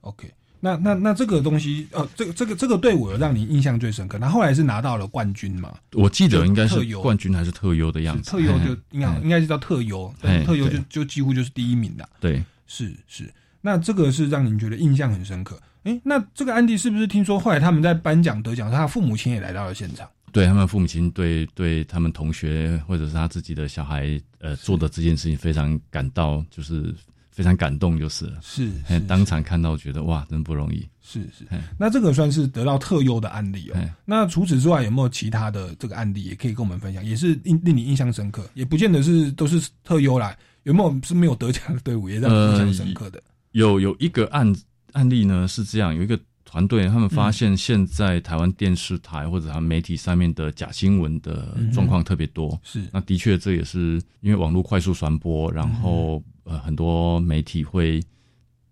[0.00, 0.32] ，OK。
[0.64, 4.16] 那那那这个东西，呃，这个这个这个队伍有让你印象最深刻？
[4.18, 5.74] 那后来是拿到了冠军嘛？
[5.94, 10.14] 我记得应该是冠军还是特优的样子，特优就应该应该是叫特优，
[10.46, 12.08] 特优就就几乎就是第一名的。
[12.20, 12.40] 对。
[12.68, 15.60] 是是，那这个是让您觉得印象很深刻。
[15.82, 20.08] 诶，那这个安迪是不是听说后来他们在颁奖得奖，他的父母亲也来到了现场？
[20.32, 26.94] 对他们父母亲对对他们同学或者是他自己的小孩呃做的这件事情非常感到就是
[27.32, 31.44] 非常感动就是了是是当场看到觉得哇真不容易是是，
[31.78, 33.90] 那这个算是得到特优的案例哦嘿。
[34.04, 37.04] 那除此之外，有没有其他的这个案例也可以跟我们分享？
[37.04, 40.36] 也是令令你印象深刻，也不见得是都是特优啦。
[40.64, 43.20] 有没有是没有得奖的队伍也让你印象深刻的？
[43.50, 44.54] 有有一个案
[44.92, 46.18] 案例呢是这样有一个
[46.52, 52.82] 团队他们发现现在台湾电视台或者他们媒体上面的假新闻的状况特别多，是。
[52.92, 58.04] 那的确这也是因为网络快速传播，然后呃很多媒体会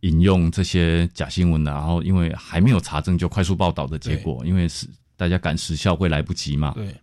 [0.01, 6.95] 引用这些假新闻的，然后因为还没有查证就快速报道的结果，因为是大家赶时效会来不及嘛，对，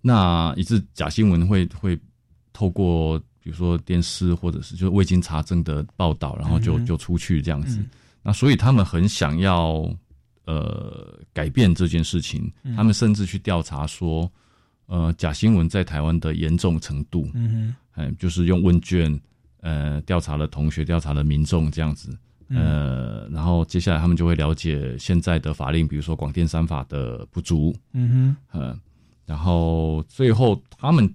[0.00, 2.00] 那以致假新闻会会
[2.54, 7.78] 透过比如说电视或者是就未经查证的报道，然后就就出去这样子。
[7.78, 7.90] 嗯
[8.28, 9.90] 那所以他们很想要
[10.44, 12.76] 呃改变这件事情，嗯。
[12.76, 14.30] 他们甚至去调查说，
[14.84, 17.74] 呃，假新闻在台湾的严重程度，嗯哼。
[17.96, 19.18] 嗯，就是用问卷
[19.62, 22.14] 呃调查了同学，调查了民众这样子。
[22.48, 22.58] 嗯。
[22.58, 28.78] 呃，然后接下来他们就会了解现在的法令，比如说广电三法的不足，嗯哼，呃，
[29.24, 31.10] 然后最后他们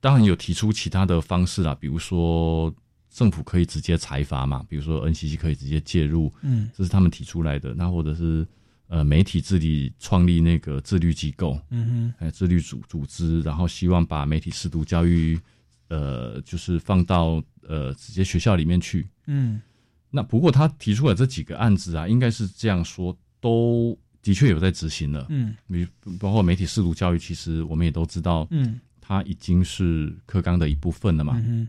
[0.00, 2.74] 当然有提出其他的方式啦，比如说
[3.16, 7.72] 政府可以直接裁罚嘛，比如说 NCC 可以直接介入，嗯这是他们提出来的。
[7.74, 8.46] 那或者是
[8.88, 15.40] 呃媒体自己创立那个自律机构，嗯呃自律组组织，然后希望把媒体适度教育，
[15.88, 19.08] 呃，就是放到呃直接学校里面去。
[19.26, 19.62] 嗯
[20.10, 25.24] 那不过他提出来这几个案子啊，应该是这样说，都的确有在执行了。
[25.30, 25.88] 嗯比
[26.20, 31.42] 包括媒体适度教育，其实我们也都知道，嗯，它已经是课纲的一部分了嘛。
[31.46, 31.66] 嗯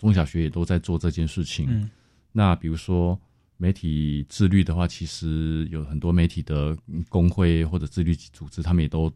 [0.00, 1.66] 中小学也都在做这件事情。
[1.68, 1.90] 嗯
[2.32, 3.20] 那比如说
[3.56, 6.76] 媒体自律的话，其实有很多媒体的
[7.08, 9.12] 工会或者自律组织，他们也都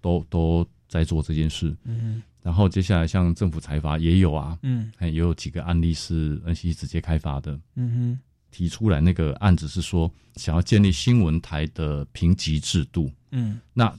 [0.00, 1.76] 都都在做这件事。
[1.84, 7.58] 嗯然后接下来像政府财阀也有啊，嗯哎，也有几个案例是 NCC 直接开发的。
[7.74, 8.20] 嗯哼
[8.50, 13.10] 提出来那个案子是说，想要建立新闻台的评级制度。
[13.32, 13.92] 嗯那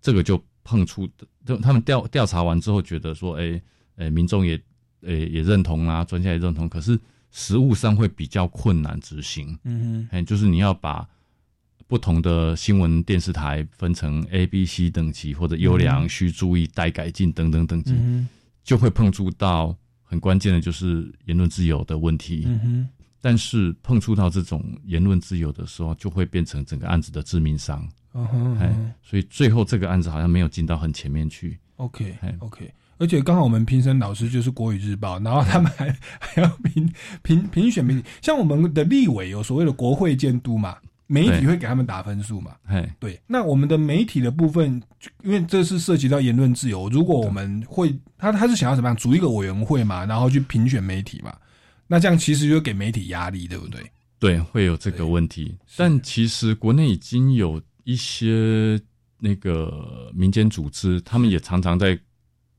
[0.00, 1.08] 这个就碰出，
[1.44, 3.60] 就他们调调查完之后，觉得说，哎、
[3.96, 4.60] 哎、民众也，
[5.04, 6.98] 诶、也认同啦，专家也认同，可是
[7.30, 9.58] 实务上会比较困难执行。
[9.64, 11.08] 嗯哎、就是你要把
[11.86, 18.28] 不同的新闻电视台分成 A、B、C 等级，或者优良、嗯需注意、待改进等等等级，嗯
[18.62, 22.44] 就会碰触到很关键的，就是言论自由的问题。
[22.46, 22.88] 嗯哼
[23.20, 27.88] 但是碰触到这种言论自由的时候，就会变成整个案子的致命伤。
[28.12, 31.58] 嗯哼所以最后这个案子好像没有进到很前面去。
[31.76, 32.70] ，OK 哎 OK。
[32.98, 40.76] 而且刚好我们评审老师就是国语日报，然后他们还 还要评评评选媒体，像我们的立委有所谓的国会监督嘛，
[41.06, 42.52] 媒体会给他们打分数嘛。
[42.64, 44.82] 嘿，对，那我们的媒体的部分，
[45.22, 51.34] 因为这是涉及到言论自由，如果我们会，他他是想要怎么样，组一个委员会嘛，然后去评选媒体嘛，
[51.86, 53.80] 那这样其实就给媒体压力，对不对？
[54.18, 55.54] 对，会有这个问题。
[55.76, 58.80] 但其实国内已经有一些
[59.18, 61.98] 那个民间组织，他们也常常在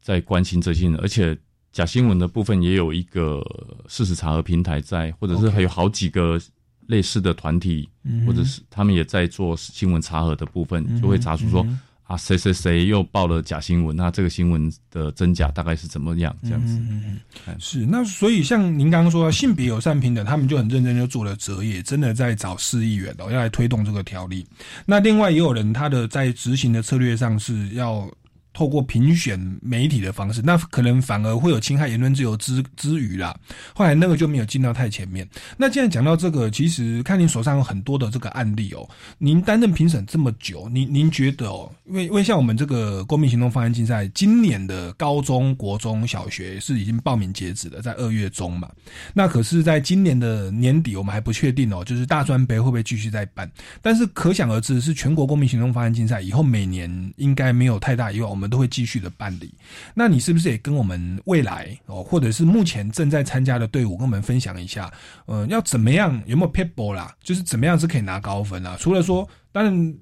[0.05, 1.35] 在关心这些人，而且
[1.71, 3.43] 假新闻的部分也有一个
[3.87, 6.39] 事实查核平台在，或者是还有好几个
[6.85, 7.89] 类似的团体，
[8.27, 16.77] 或者是他们也在做新闻查核的部分，嗯就会查出说、嗯啊谁谁谁又报了假新闻，那这个新闻的真假大概是怎么样这样子。
[16.87, 17.19] 嗯，
[17.59, 17.83] 是。
[17.83, 24.45] 那所以像您刚刚说性别友善平等，他们就很认真就做了折页，真的在找市议员哦，要来推动这个条例。
[24.85, 28.07] 那另外也有人他的在执行的策略上是要。
[28.55, 33.37] 透过评选媒体的方式，那可能反而会有侵害言论自由之之余啦。
[33.73, 35.27] 后来那个就没有进到太前面。
[35.57, 38.89] 那既然讲到这个，其实看您手上有很多的这个案例哦。
[39.17, 48.69] 您担任评审这么久，您您觉得哦，因为因为像我们这个公民行动方案竞赛，今年的高中国中小学是已经报名截止的，在二月中嘛。
[49.13, 53.51] 那可是在今年的年底，我们还不确定哦，就是大专杯会不会继续再办？
[53.81, 58.44] 但是可想而知，是全国公民行动方案竞赛以后每年应该没有太大意外，我们。
[58.47, 59.53] 都会继续的办理，
[59.93, 64.91] 那你是不是也跟我们未来哦，或者是目前正在参加的队伍，跟我们分享一下？
[65.25, 66.21] 呃，要怎么样？
[66.25, 67.15] 有没有 people 啦？
[67.23, 68.77] 就是怎么样是可以拿高分啊？
[68.79, 69.95] 除了说，当然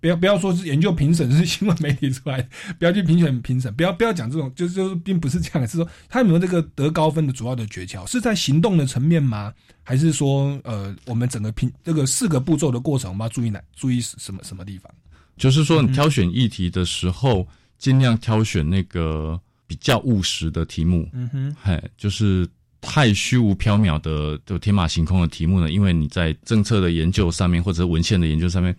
[0.00, 2.46] 不要不要说是研究评审是新闻媒体出来，
[2.78, 8.06] 不要去评选评审，不要不要讲这种，就是就是并不是这样，是说他有没有这个得高分的主要的诀窍？
[8.10, 9.52] 是在行动的层面吗？
[9.82, 14.92] 还是说，呃，我们整个评这个四个步骤的过程，我们要注意哪注意什么什么地方？
[15.36, 17.46] 就是说，你挑选议题的时候。
[17.84, 22.48] 尽量挑选那个比较务实的题目，嗯哼，嘿，就是
[22.80, 28.74] 太虚无缥缈的、就天马行空的题目呢，因为你在政策的研究上面或者文献的研究上面，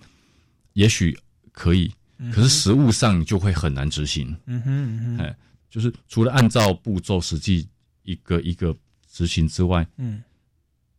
[0.74, 1.16] 也许
[1.52, 1.94] 可以，
[2.34, 5.38] 可是实物上你就会很难执行，嗯哼，哎，
[5.70, 7.70] 就是除了按照步骤实际
[8.02, 8.76] 一个一个
[9.08, 10.24] 执行之外，嗯，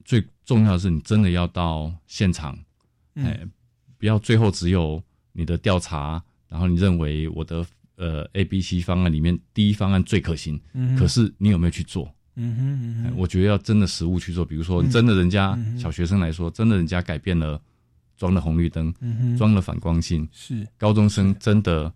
[0.05, 2.57] 最重要的是你真的要到现场，
[3.15, 3.41] 哎，
[3.99, 5.03] 不要最后只有
[5.33, 7.67] 你的调查，然后你认为我的。
[7.97, 10.61] 呃，A、B、C 方案里面，第一方案最可行，
[10.99, 12.13] 可是你有没有去做？
[12.39, 14.45] 嗯哼，我觉得要真的实物去做。
[14.45, 17.59] 比如说，真的人家小学生来说，真的人家改变了
[18.19, 18.93] 装了红绿灯，
[19.39, 20.67] 装了反光镜，是。
[20.77, 21.91] 高中生真的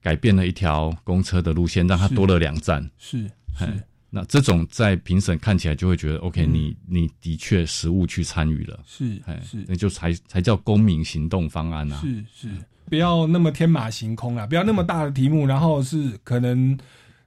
[0.00, 3.24] 改变了一条公车的路线，让他多了两站，是
[3.58, 3.66] 是。
[4.10, 12.48] 那这种在评审看起来就会觉得，OK，你你的确实物去参与了，是是，那就才才叫公民行动方案啊，是是。
[12.88, 14.46] 不要那么天马行空啊！
[14.46, 16.76] 不要那么大的题目，然后是可能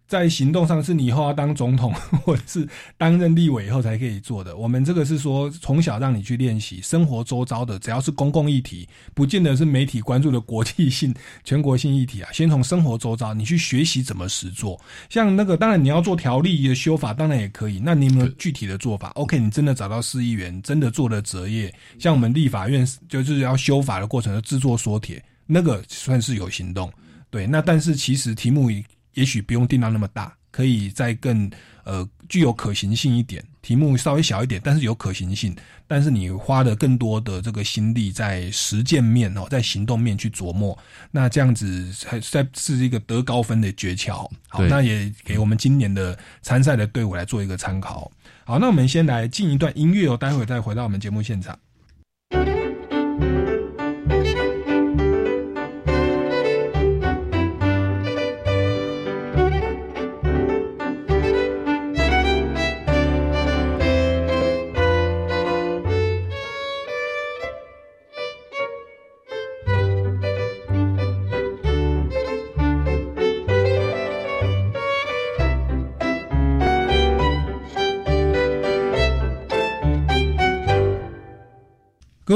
[0.08, 1.94] 在行动上是你以后要当总统
[2.26, 4.58] 或者是担任立委以后才可以做的。
[4.58, 12.30] 我们这个是说从小让你去练习生活周遭的，只要是公共议题，不见得是媒体关注的国际性、全国性议题啊。
[12.36, 14.78] 先从生活周遭，你去学习怎么实做。
[15.10, 17.80] 像那个，当然你要做条例的修法，当然也可以。
[17.82, 25.24] 那你有没有具体的做法？OK，你真的找到市议员，真的做了折页，像我们立法院就是要修法的过程的制作缩帖。
[25.46, 26.92] 那个算是有行动，
[27.30, 27.48] 对。
[27.48, 28.70] 那但是其实题目
[29.14, 31.50] 也许不用定到那么大，可以再更
[31.84, 33.44] 呃具有可行性一点。
[33.62, 35.56] 题目稍微小一点，但是有可行性。
[35.86, 40.76] 但是你花的更多的这个心力在实践面哦，在行动面去琢磨，
[41.12, 44.28] 那这样子还在是一个得高分的诀窍。
[44.48, 48.10] 好，那也给我们今年的参赛的队伍来做一个参考。
[48.46, 51.60] 好，那我们先来进一段音乐哦，待会再回到我们节目现场。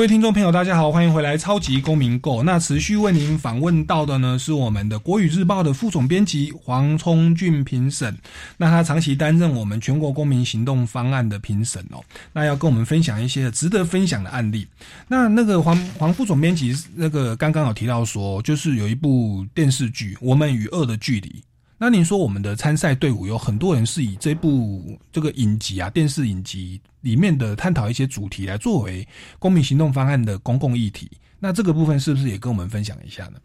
[0.06, 2.42] 位听众朋友，大家好，欢迎回来《超级公民购》。
[2.44, 8.16] 那持续为您访问到的呢，是我们的国语日报的副总编辑黄聪俊评审。
[8.56, 12.04] 那他长期担任我们全国公民行动方案的评审哦。
[12.34, 14.68] 那要跟我们分享一些值得分享的案例。
[15.08, 21.30] 那那个黄黄副总编辑，那个刚刚有提到说，就是有一部电视剧《我们与恶的距离》。
[21.78, 29.06] 那您说我们的参赛队伍有很多人是以这部这个影集啊，电视影集里面的探讨一些主题来作为
[29.40, 31.12] 公民行动方案的公共议题。
[31.38, 33.40] 那这个部分是不是也跟我们分享一下呢？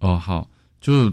[0.00, 0.46] 哦，好，
[0.78, 1.10] 就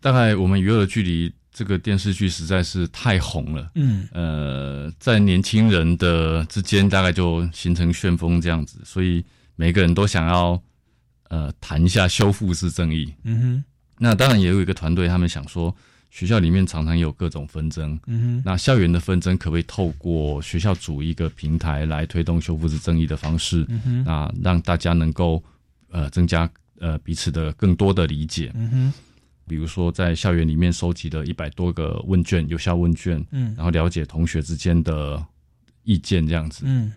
[0.00, 10.60] 大概我们娱乐的距离这个电视剧实在是太红了，嗯，呃，在年轻人的之间大概就形成旋风这样子，所以每个人都想要
[11.28, 13.14] 呃谈一下修复式正义。
[13.22, 13.64] 嗯哼，
[13.98, 15.72] 那当然也有一个团队，他们想说。
[16.10, 23.64] 学校里面常常有各种纷争，嗯哼，那校园的纷争可不可以透过学校组一个平台来推动修复式正义的方式？
[23.68, 25.42] 嗯哼，那让大家能够
[25.90, 28.50] 呃增加呃彼此的更多的理解。
[28.54, 28.92] 嗯哼，
[29.46, 35.24] 比如说在校园里面收集了一百多个问卷，有效问卷，嗯，然后了解同学之间的
[35.84, 36.92] 意见这样子，嗯，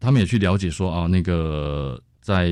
[0.00, 2.00] 他们也去了解说啊那个。
[2.20, 2.46] 在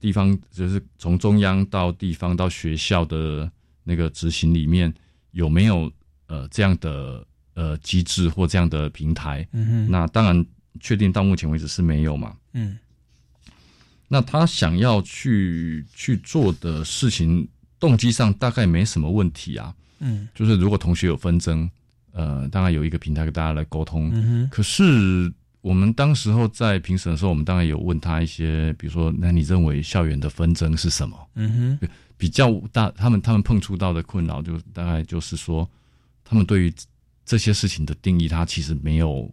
[0.00, 3.48] 地方，就是从中央到地方到学校的
[3.84, 4.92] 那个执行里面，
[5.32, 5.92] 有没有
[6.28, 9.46] 呃这样的呃机制或这样的平台？
[9.52, 10.46] 嗯哼那当然，
[10.80, 12.34] 确定到目前为止是没有嘛。
[12.54, 12.78] 嗯
[14.08, 17.48] 那他想要去去做的事情，
[17.80, 19.74] 动机上大概没什么问题啊。
[20.00, 21.70] 嗯就是如果同学有纷争，
[22.12, 24.10] 呃，当然有一个平台跟大家来沟通。
[24.12, 31.16] 嗯哼可是我们当时候在评审的时候，我们当然有问他一些，比如说，那你认为校园的纷争是什么？
[31.36, 31.88] 嗯哼
[32.22, 35.68] 比较大，他们他们碰触到的困扰，就大概就是说，
[36.22, 36.72] 他们对于
[37.26, 39.28] 这些事情的定义，他其实没有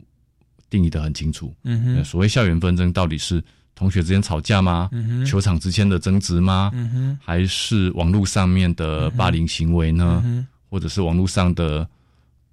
[0.72, 1.54] 定义的很清楚。
[1.66, 3.44] 嗯哼呃所谓校园纷争，到底是
[3.76, 4.90] 同学之间吵架吗？
[4.92, 6.72] 嗯哼球场之间的争执吗？
[6.74, 10.48] 嗯哼还是网络上面的霸凌行为呢？
[10.68, 11.88] 或者是网络上的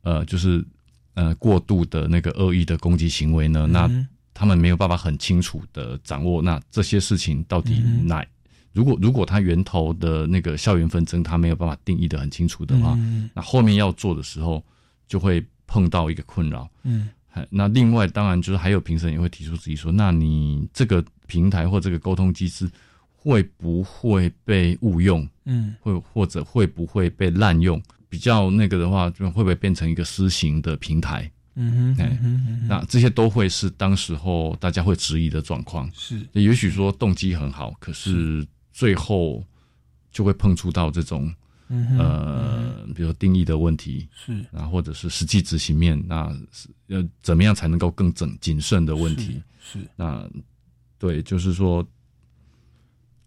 [0.03, 0.63] 呃，就是
[1.15, 3.67] 呃过度的那个恶意的攻击行为呢？
[3.67, 8.23] 那嗯他们没有办法很清楚的掌握，那这些事情到底哪？
[8.77, 14.63] 如果如果它源头的那个校园纷争，它没有办法定义的很清楚的话，嗯那后面要做的时候
[15.09, 16.69] 就会碰到一个困扰。
[16.85, 17.09] 嗯
[17.51, 22.71] 那另外当然就是还有评审也会提出质疑说，那你这个平台或这个沟通机制
[23.15, 25.27] 会不会被误用？
[25.45, 27.83] 嗯会或者会不会被滥用？
[28.09, 31.31] 比较那个的话，就会不会变成一个私刑的平台？
[31.57, 35.91] 嗯哼哎嗯哼那这些都会是当时候大家会质疑的状况。
[35.95, 38.47] 是也许说动机很好，可是
[38.77, 39.43] 最后
[40.13, 41.35] 就会碰触到这种
[41.99, 44.45] 呃，比如说定义的问题，是。
[44.53, 49.43] 然后或者是实际执行面，那是呃怎么样才能够更整谨慎的问题？
[49.59, 49.89] 是是。
[49.97, 50.29] 那
[50.99, 51.83] 对，就是说，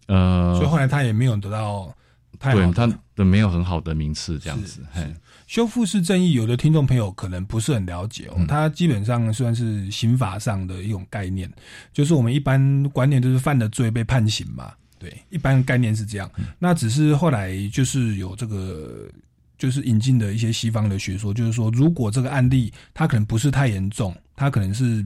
[0.06, 1.92] 呃，所以后来他也没有得到
[2.38, 5.12] 太好的对他的没有很好的名次，这样子，嘿，
[5.48, 11.52] 修复式正义，有的听众朋友可能不是很了解哦，它基本上算是刑法上的一种概念，
[11.92, 16.30] 就是我们一般观念就是犯了罪被判刑嘛，对，一般概念是这样。
[16.58, 19.08] 那只是后来就是有这个，
[19.56, 25.02] 就是引进的一些西方的学说，就是说，如果这个案例它可能不是太严重，它可能是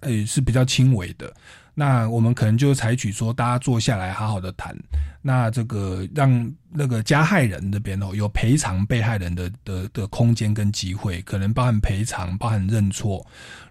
[0.00, 1.34] 呃是比较轻微的，
[1.74, 4.76] 那我们可能就采取说，大家坐下来好好的谈，
[5.22, 13.24] 那这个让那个加害人这边哦有赔偿被害人的的的空间跟机会，可能包含赔偿，包含认错，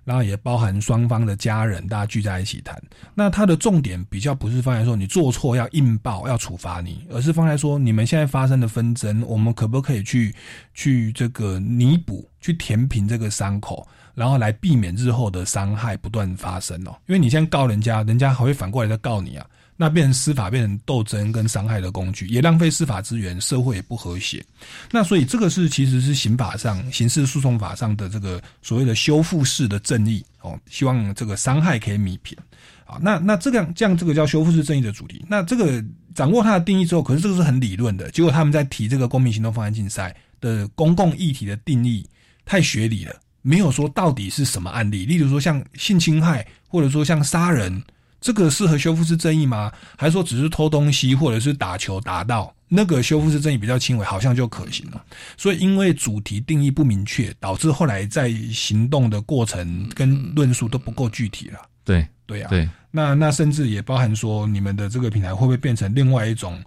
[0.04, 2.82] 然后也包含双方的家人大家聚在一起谈。
[3.14, 10.34] 那它的重点比较不是放在说你做错要硬报要处罚你，而是放在说你们现在发生的纷争，我们可不可以去
[10.74, 13.88] 去这个弥补，去填平这个伤口。
[14.20, 19.46] 然后来避免日后的伤害不断发生哦，因为你现在告人家，人家还会反过来再告你啊，
[19.78, 24.44] 那变成司法变成斗争跟伤害的工具，也浪费司法资源，社会也不和谐。
[24.92, 32.38] 那所以这个是其实是刑法上、刑事诉讼法上的这个所谓的修复式的正义哦，希望这个伤害可以弥平
[32.84, 33.00] 啊。
[33.02, 35.82] 那那这样这样这个叫修复式正义的主题，那这个
[36.14, 42.06] 掌握它的定义之后，可是这个是很理论的，结果他们在提这个公民行动方案竞赛的公共议题的定义
[42.44, 43.16] 太学理了。
[43.42, 47.82] 没有说到底是什么案例，例如说像性侵害，或者说像杀人，
[48.20, 49.72] 这个适合修复式正义吗？
[49.98, 55.02] 还是说只是偷东西，或者是打球打到那个修复式正义比较轻微，好像就可行了？
[55.38, 61.60] 所以因为主题定义不明确，导致后来在行动的过程跟论述都不够具体了。
[61.86, 66.62] 对对啊，对，那那甚至也包含说，你们的这个平台会不会变成另外一种，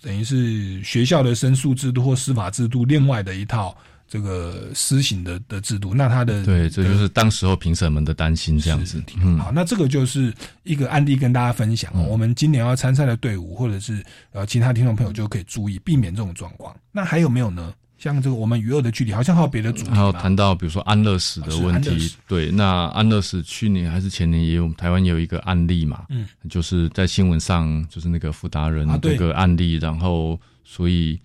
[0.00, 3.76] 等于是学校的申诉制度或司法制度另外的一套？
[4.06, 9.02] 这个施行的的制度，那他的对，这就是当时候评审们的担心，这样子。
[9.20, 10.32] 嗯，好，那这个就是
[10.62, 11.90] 一个案例跟大家分享。
[11.96, 16.76] 嗯、我们今年要参赛的队伍，或者是呃其他听众朋友就可以注意避免这种状况。
[16.92, 17.74] 那还有没有呢？
[17.98, 19.90] 像这个我们与恶的距离，好像还有别的主题。
[19.90, 31.18] 还有谈到比如说安乐死的问题，对，那安乐死去年还是前年也有台湾也有一个案例嘛，嗯，就是在新闻上就是那个富达人这个案例，然后所以。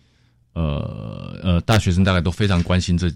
[0.59, 3.09] 呃呃，大学生大概都非常关心这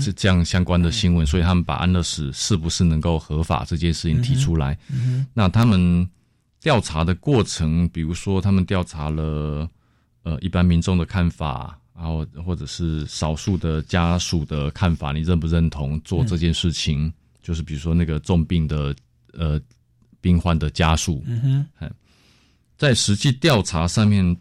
[0.00, 4.78] 这这样相关的新闻，所以他们把安乐死是不是能够合法这件事情提出来。
[4.92, 6.08] 嗯、那他们
[6.60, 9.68] 调查的过程，比如说他们调查了
[10.22, 17.06] 呃一般民众的看法，然后或者是少数的家属的看法，你认不认同做这件事情？
[17.06, 18.94] 嗯、就是比如说那个重病的
[19.32, 19.60] 呃
[20.20, 21.90] 病患的家属，嗯哼，
[22.78, 24.36] 在实际调查上面。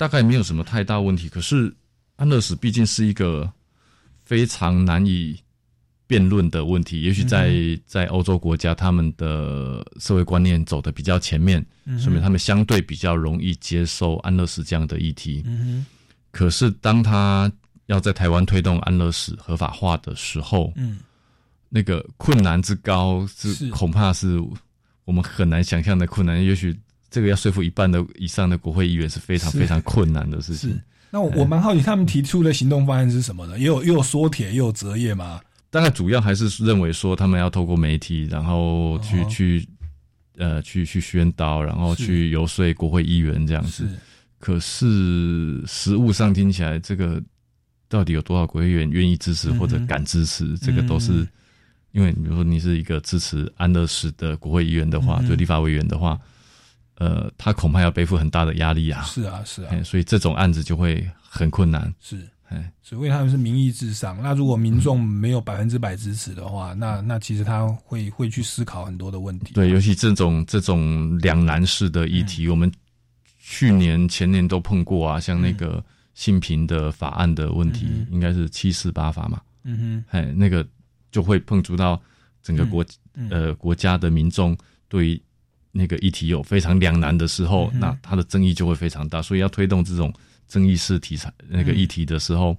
[0.00, 1.70] 大概没有什么太大问题，可是
[2.16, 3.52] 安乐死毕竟是一个
[4.24, 5.38] 非常难以
[6.06, 7.02] 辩论的问题。
[7.02, 7.52] 也许在
[7.84, 11.62] 在欧洲国家，他们的社会观念走的比较前面，
[11.98, 15.42] 说明他们相对比较容易接受安乐死这样的议题。
[15.44, 15.84] 嗯
[16.30, 17.52] 可是当他
[17.84, 21.00] 要在台湾推动安乐死合法化的时候，嗯，
[21.68, 24.40] 那个困难之高是恐怕是
[25.04, 26.42] 我们很难想象的困难。
[26.42, 26.74] 也许。
[27.10, 30.70] 这个要说服一半的以上的国会议员是非常非常困难的事情。
[30.70, 30.80] 是。
[31.10, 33.58] 那我我蛮好奇，他们提出的行动方案是什么呢？
[33.58, 35.40] 也有也有缩铁，也有折页吗？
[35.68, 39.68] 大概主要还是认为说，他们要透过媒体，然后去、哦去
[40.36, 43.88] 呃去去宣导，然后去游说国会议员这样子。
[43.88, 43.94] 是
[44.38, 47.22] 可是实物上听起来，这个
[47.88, 50.56] 到底有多少国会议员愿意支持或者敢支持？
[50.58, 51.28] 这个都是嗯
[51.92, 56.18] 因为，比如说你是一个支持安乐死的国会议员的话，嗯就立法委员的话，
[57.00, 59.02] 呃，他恐怕要背负很大的压力啊。
[59.02, 61.92] 是啊是啊哎，所以这种案子就会很困难。
[61.98, 62.28] 是。
[62.50, 64.20] 哎，所以他们是民意至上。
[64.20, 69.54] 那如果民众没有百分之百支持的话，那那其实他会会去思考很多的问题。
[69.54, 72.68] 对，尤其这种这种两难式的议题，我们
[73.38, 75.80] 去年、前年都碰过啊，像那个
[76.14, 80.66] 性平的法案的问题，嗯应该是七四八法嘛，嗯哼哎，那个
[81.12, 82.02] 就会碰触到
[82.42, 82.84] 整个国、
[83.14, 85.22] 嗯呃国家的民众对于
[85.72, 90.12] 那个议题有非常两难的时候，嗯那它的争议就会非常大，所以要推动这种
[90.48, 92.56] 争议式题材那个嗯议题的时候，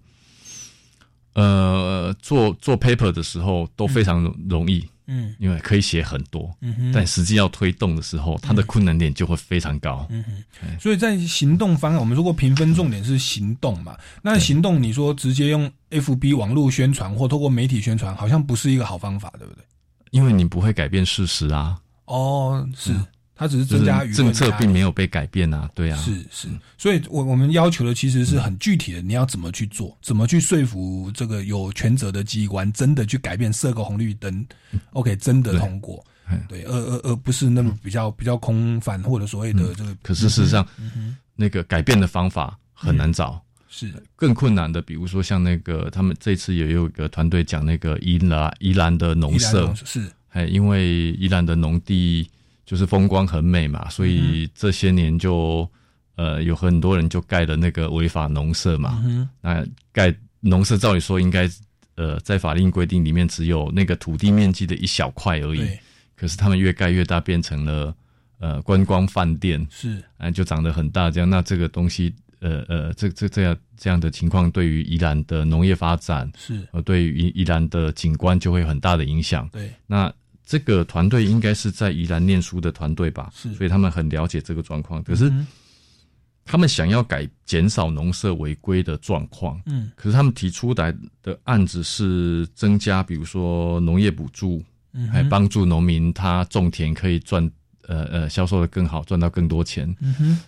[1.33, 5.35] 呃，做做 paper 的时候都非常容容易，嗯。
[5.39, 6.91] 因为可以写很多，嗯哼。
[6.93, 10.05] 但实际要推动的时候，它的困难点就会非常高。
[10.09, 13.97] 嗯哼，所以在行动方案，我们如果评分重点是行动嘛。
[14.21, 19.63] 那行动，你说直接用 FB 网络宣传或透过媒体宣传，好像不是一个好方法，对不对？
[20.11, 21.79] 因为你不会改变事实啊，
[22.11, 22.93] 哦，是，
[23.33, 26.47] 它只是增加舆论政策并没有被改变啊，对啊，是是，
[26.77, 34.45] 所以我我们要求的其实是很具体的，你要怎么去做，怎么去说服这个有权责的机关真的去改变设个红绿灯
[34.91, 36.03] ，OK，真的通过，
[36.49, 39.91] 对，而而而不是那么比较比较空泛或者所谓的这个。
[39.91, 43.41] 嗯可是事实上嗯，那个改变的方法很难找。
[43.73, 52.27] 是更困难的，比如说像那个，他们这次也有一个团队讲那个宜兰宜兰的农，舍是哎，因为宜兰的农地
[52.65, 55.69] 就是风光很美嘛，所以这些年就
[56.15, 59.01] 呃有很多人就盖了那个违法农舍嘛。
[59.05, 61.49] 嗯那盖农舍照理说应该
[61.95, 65.79] 呃在法令规定里面只有那个土地面积的一小块而已对，
[66.15, 67.93] 可是他们越盖越大，变成了
[68.39, 71.29] 呃观光饭店，是哎就长得很大这样。
[71.29, 79.47] 那这个东西呃呃这这这样这样的情况，对于宜兰的农业发展是呃对于宜宜兰的景观就会有很大的影响。
[79.49, 80.11] 对，那
[80.51, 83.53] 这个团队应该是在宜兰念书的团队吧，是。
[83.53, 85.01] 所以他们很了解这个状况。
[85.01, 85.47] 可是嗯
[86.43, 89.89] 他们想要改减少农舍违规的状况，嗯。
[89.95, 90.93] 可是他们提出来
[91.23, 95.13] 的案子是增加，比如说农业补助，嗯哼。
[95.13, 97.49] 还帮助农民他种田可以赚
[97.87, 99.87] 呃呃销售的更好，赚到更多钱。
[100.01, 100.39] 嗯哼。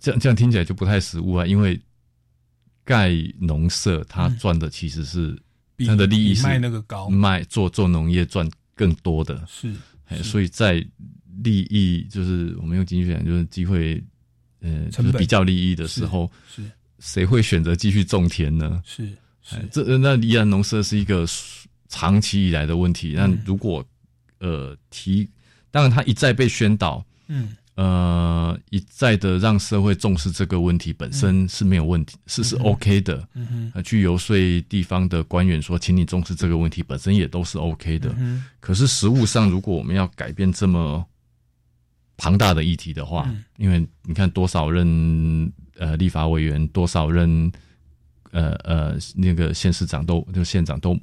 [0.00, 1.80] 这样这样听起来就不太实务啊，因为
[2.82, 4.36] 盖农舍他嗯。
[4.38, 5.40] 赚的其实是
[5.86, 7.08] 他的利益是卖那个高。
[7.08, 9.72] 卖做做农业赚更多的，是
[10.22, 10.84] 所以在
[11.42, 14.02] 利益就是我们用经济学讲就是机会，
[14.60, 16.62] 呃，就是比较利益的时候，是
[16.98, 18.82] 谁会选择继续种田呢？
[18.84, 19.06] 是
[19.42, 19.56] 是。
[19.56, 21.26] 哎这那依然农舍是一个
[21.88, 23.14] 长期以来的问题。
[23.16, 23.42] 那嗯。
[23.44, 23.84] 如果
[24.38, 25.28] 呃提，
[25.70, 33.26] 当然他一再被宣导，嗯呃一再的让社会重视这个问题本身是没有问题，是是 OK 的。
[33.34, 33.72] 嗯哼。
[33.74, 34.36] 呃，去游说
[34.68, 38.14] 地方的官员说，请你重视这个问题，本身也都是 OK 的。
[38.16, 41.04] 嗯可是实务上，如果我们要改变这么
[42.16, 43.44] 庞大的议题的话，嗯。
[43.56, 47.50] 因为你看多少任呃立法委员，多少任
[48.30, 50.96] 呃呃那个县市长都就县长都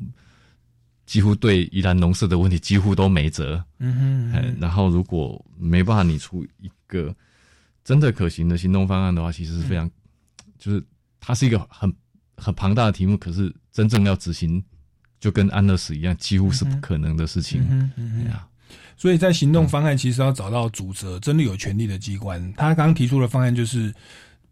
[1.06, 3.64] 几乎对宜兰农舍的问题几乎都没辙。
[3.80, 7.14] 嗯哼嗯哎哼然后如果没办法拟出一个
[7.84, 9.89] 真的可行的行动方案的话，其实是非常，
[10.58, 10.84] 就是
[11.20, 11.93] 它是一个很
[12.38, 14.64] 很庞大的题目，可是真正要执行，
[15.20, 17.62] 就跟安乐死一样，几乎是不可能的事情。
[17.70, 18.34] 嗯哼嗯
[18.95, 22.39] 所以在行动方案其实要找到主责，真的有权利的机关。
[22.54, 23.91] 他刚刚提出的方案就是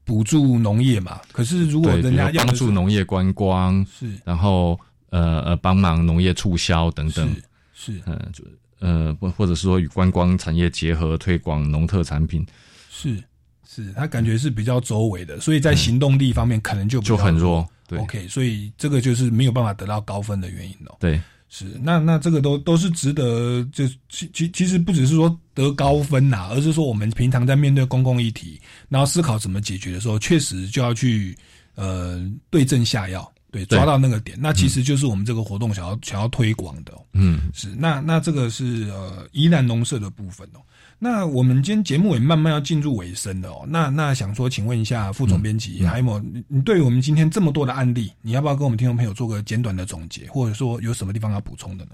[0.03, 4.79] 补助农业嘛，可是如果对，人家要帮助农业观光，是然后
[5.09, 7.27] 呃呃帮忙农业促销等等，
[7.73, 8.01] 是是。
[8.05, 8.43] 呃就
[8.79, 12.45] 呃或或者说与观光产业结合，推广农特产品，
[12.89, 13.21] 是
[13.67, 17.67] 是，他感觉是比较周围的，所以在行动力方面可能就就很弱。
[17.87, 17.99] 对。
[17.99, 20.95] OK，所以这个就是没有办法得到高分的原因哦。
[20.99, 31.35] 对，是，那那这个都都是值得，就其其其实不只是说得高分呐、而是说我们平常在面对公共议题，然后思考怎么解决的时候，确实就要去
[31.75, 34.37] 呃对症下药，对，抓到那个点。
[34.39, 37.05] 那其实就是我们这个活动想要想要推广的、哦。
[37.13, 40.59] 嗯，是，那那这个是呃宜兰农舍的部分哦。
[41.01, 43.65] 那我们今天节目也慢慢要进入尾声了哦。
[43.67, 51.91] 那那想说，请问一下副总编辑，还有没有你你对于我们今天这么多的案例，你要不要跟我们听众朋友做个简短的总结，或者说有什么地方要补充的呢？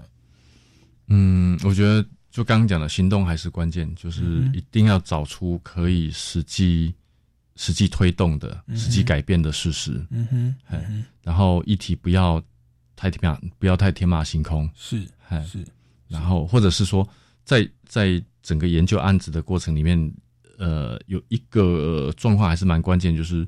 [1.06, 6.92] 嗯，我觉得就刚刚讲的行动还是关键，就是一定要找出可以实际、
[7.56, 10.04] 实际推动的、实际改变的事实。
[10.10, 12.42] 嗯哼，哎嗯，然后议题不要
[12.94, 14.70] 太天马，不要太天马行空。
[14.74, 15.64] 是哎，是，
[16.08, 17.06] 然后或者是说，
[17.44, 20.14] 在在整个研究案子的过程里面，
[20.58, 23.46] 呃，有一个呃状况还是蛮关键，就是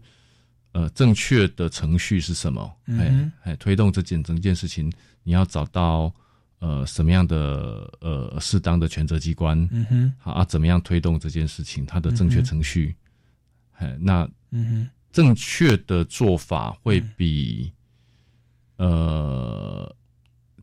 [0.72, 2.74] 呃，正确的程序是什么？
[2.86, 4.92] 嗯哎哼哎，推动这件整件事情，
[5.22, 6.12] 你要找到
[6.58, 13.07] 呃什么样的呃适当的权责机关，嗯哼，好啊，怎么样推动这件事情，它的正确程序，哎，
[14.00, 17.72] 那嗯哼，正确的做法会比、
[18.76, 19.94] 呃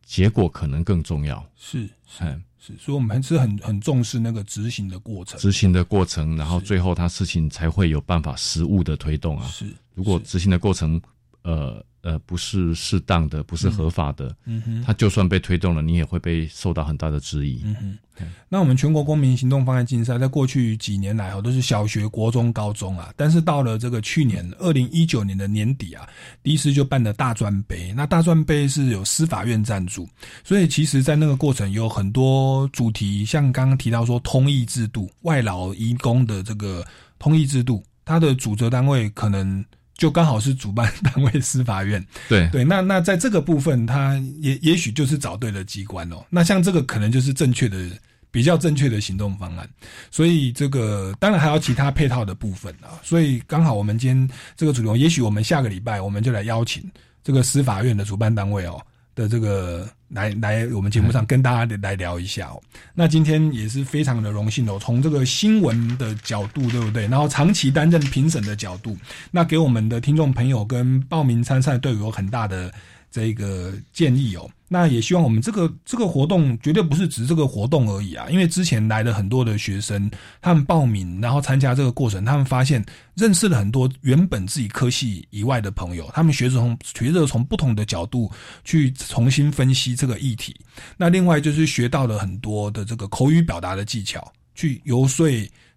[0.04, 1.44] 结果可能更重要。
[1.56, 5.36] 是是哎，是，所以我们还是很很重视那个执行的过程。
[5.40, 9.48] 执行的过程，然后最后他事情才会有办法实物的推动啊。
[9.48, 11.00] 是，如果执行的过程，
[11.46, 17.62] 呃呃不是适当的，不是合法的，嗯哼，它就算被推动了，你也会被受到很大的质疑。
[17.64, 17.74] 嗯
[18.18, 23.12] 哼，那我们全国公民行动方案竞赛，在过去几年来，哦，都是小学、国中、高中啊。
[23.16, 26.08] 但是到了这个去年二零一九年的年底啊，
[26.42, 27.92] 第一次就办了大专杯。
[27.94, 30.08] 那大专杯是有司法院赞助，
[30.42, 36.84] 所以其实，在那个过程有很多主题，像刚刚提到说通译制度、外劳移工的这个
[37.20, 39.64] 通译制度，它的主责单位可能。
[39.96, 46.24] 就刚好是主办单位司法院， 对对，那那在这个部分，他也也许就是找对了机关哦。
[46.28, 47.90] 那像这个可能就是正确的、
[48.30, 49.68] 比较正确的行动方案。
[50.10, 53.00] 所以这个当然还有其他配套的部分啊。
[53.02, 56.84] 所以刚好我们今天这个主题，也许我们下个礼拜我们就来邀请
[57.24, 58.78] 这个司法院的主办单位哦
[59.14, 62.62] 的这个来来我们节目上跟大家来聊一下哦。
[62.94, 67.06] 那今天也是非常的荣幸哦，从这个新闻的角度，对不对？
[67.08, 68.96] 然后长期担任评审的角度，
[69.30, 72.72] 那给我们的听众朋友跟报名参赛队伍有很大的
[73.16, 74.46] 这个建议哦。
[74.68, 80.10] 那也希望我们这个这个活动绝对不是只是这个活动而已啊，因为之前来了很多的学生，
[80.42, 88.30] 他们报名然后参加这个过程，他们发现认识了很多原本自己科系以外的朋友，他们学着从学着从不同的角度
[88.64, 90.54] 去重新分析这个议题。
[90.96, 95.26] 那另外就是学到了很多的这个口语表达的技巧，去游说。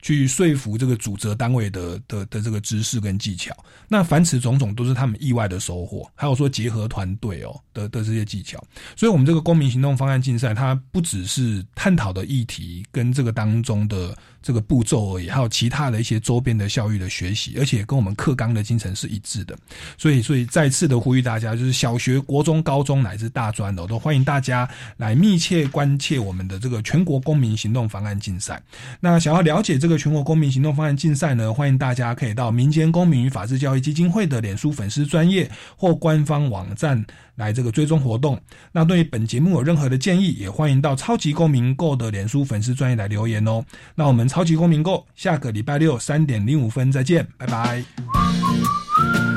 [0.01, 3.55] 去说服这个主责单位的的的这个知识跟技巧，
[3.87, 6.09] 那凡此种种都是他们意外的收获。
[6.15, 8.63] 还有说结合团队哦的的这些技巧，
[8.95, 19.57] 所以我们这个公民行动方案竞赛，它不只是探讨的议题跟这个当中的这个步骤而已，还有其他的一些周边的教育的学习，而且跟我们课纲的精神是一致的。
[19.97, 28.61] 所以，所以再次的呼吁大家，就是小学、国中、高中乃至大专的，都欢迎大家来密切关切我们的这个全国公民行动方案竞赛。
[29.01, 37.03] 那想要了解这个全国公民行动方案竞赛呢，欢迎大家可以到民间公民与法治教育基金会的脸书粉丝专业或官方网站
[37.35, 38.39] 来这个追踪活动。
[38.71, 43.65] 那对于本节目有任何的建议，也欢迎到超级公民购的脸书粉丝专业来留言哦。
[43.95, 49.28] 那我们超级公民购下个礼拜六三点零五分再见，拜拜。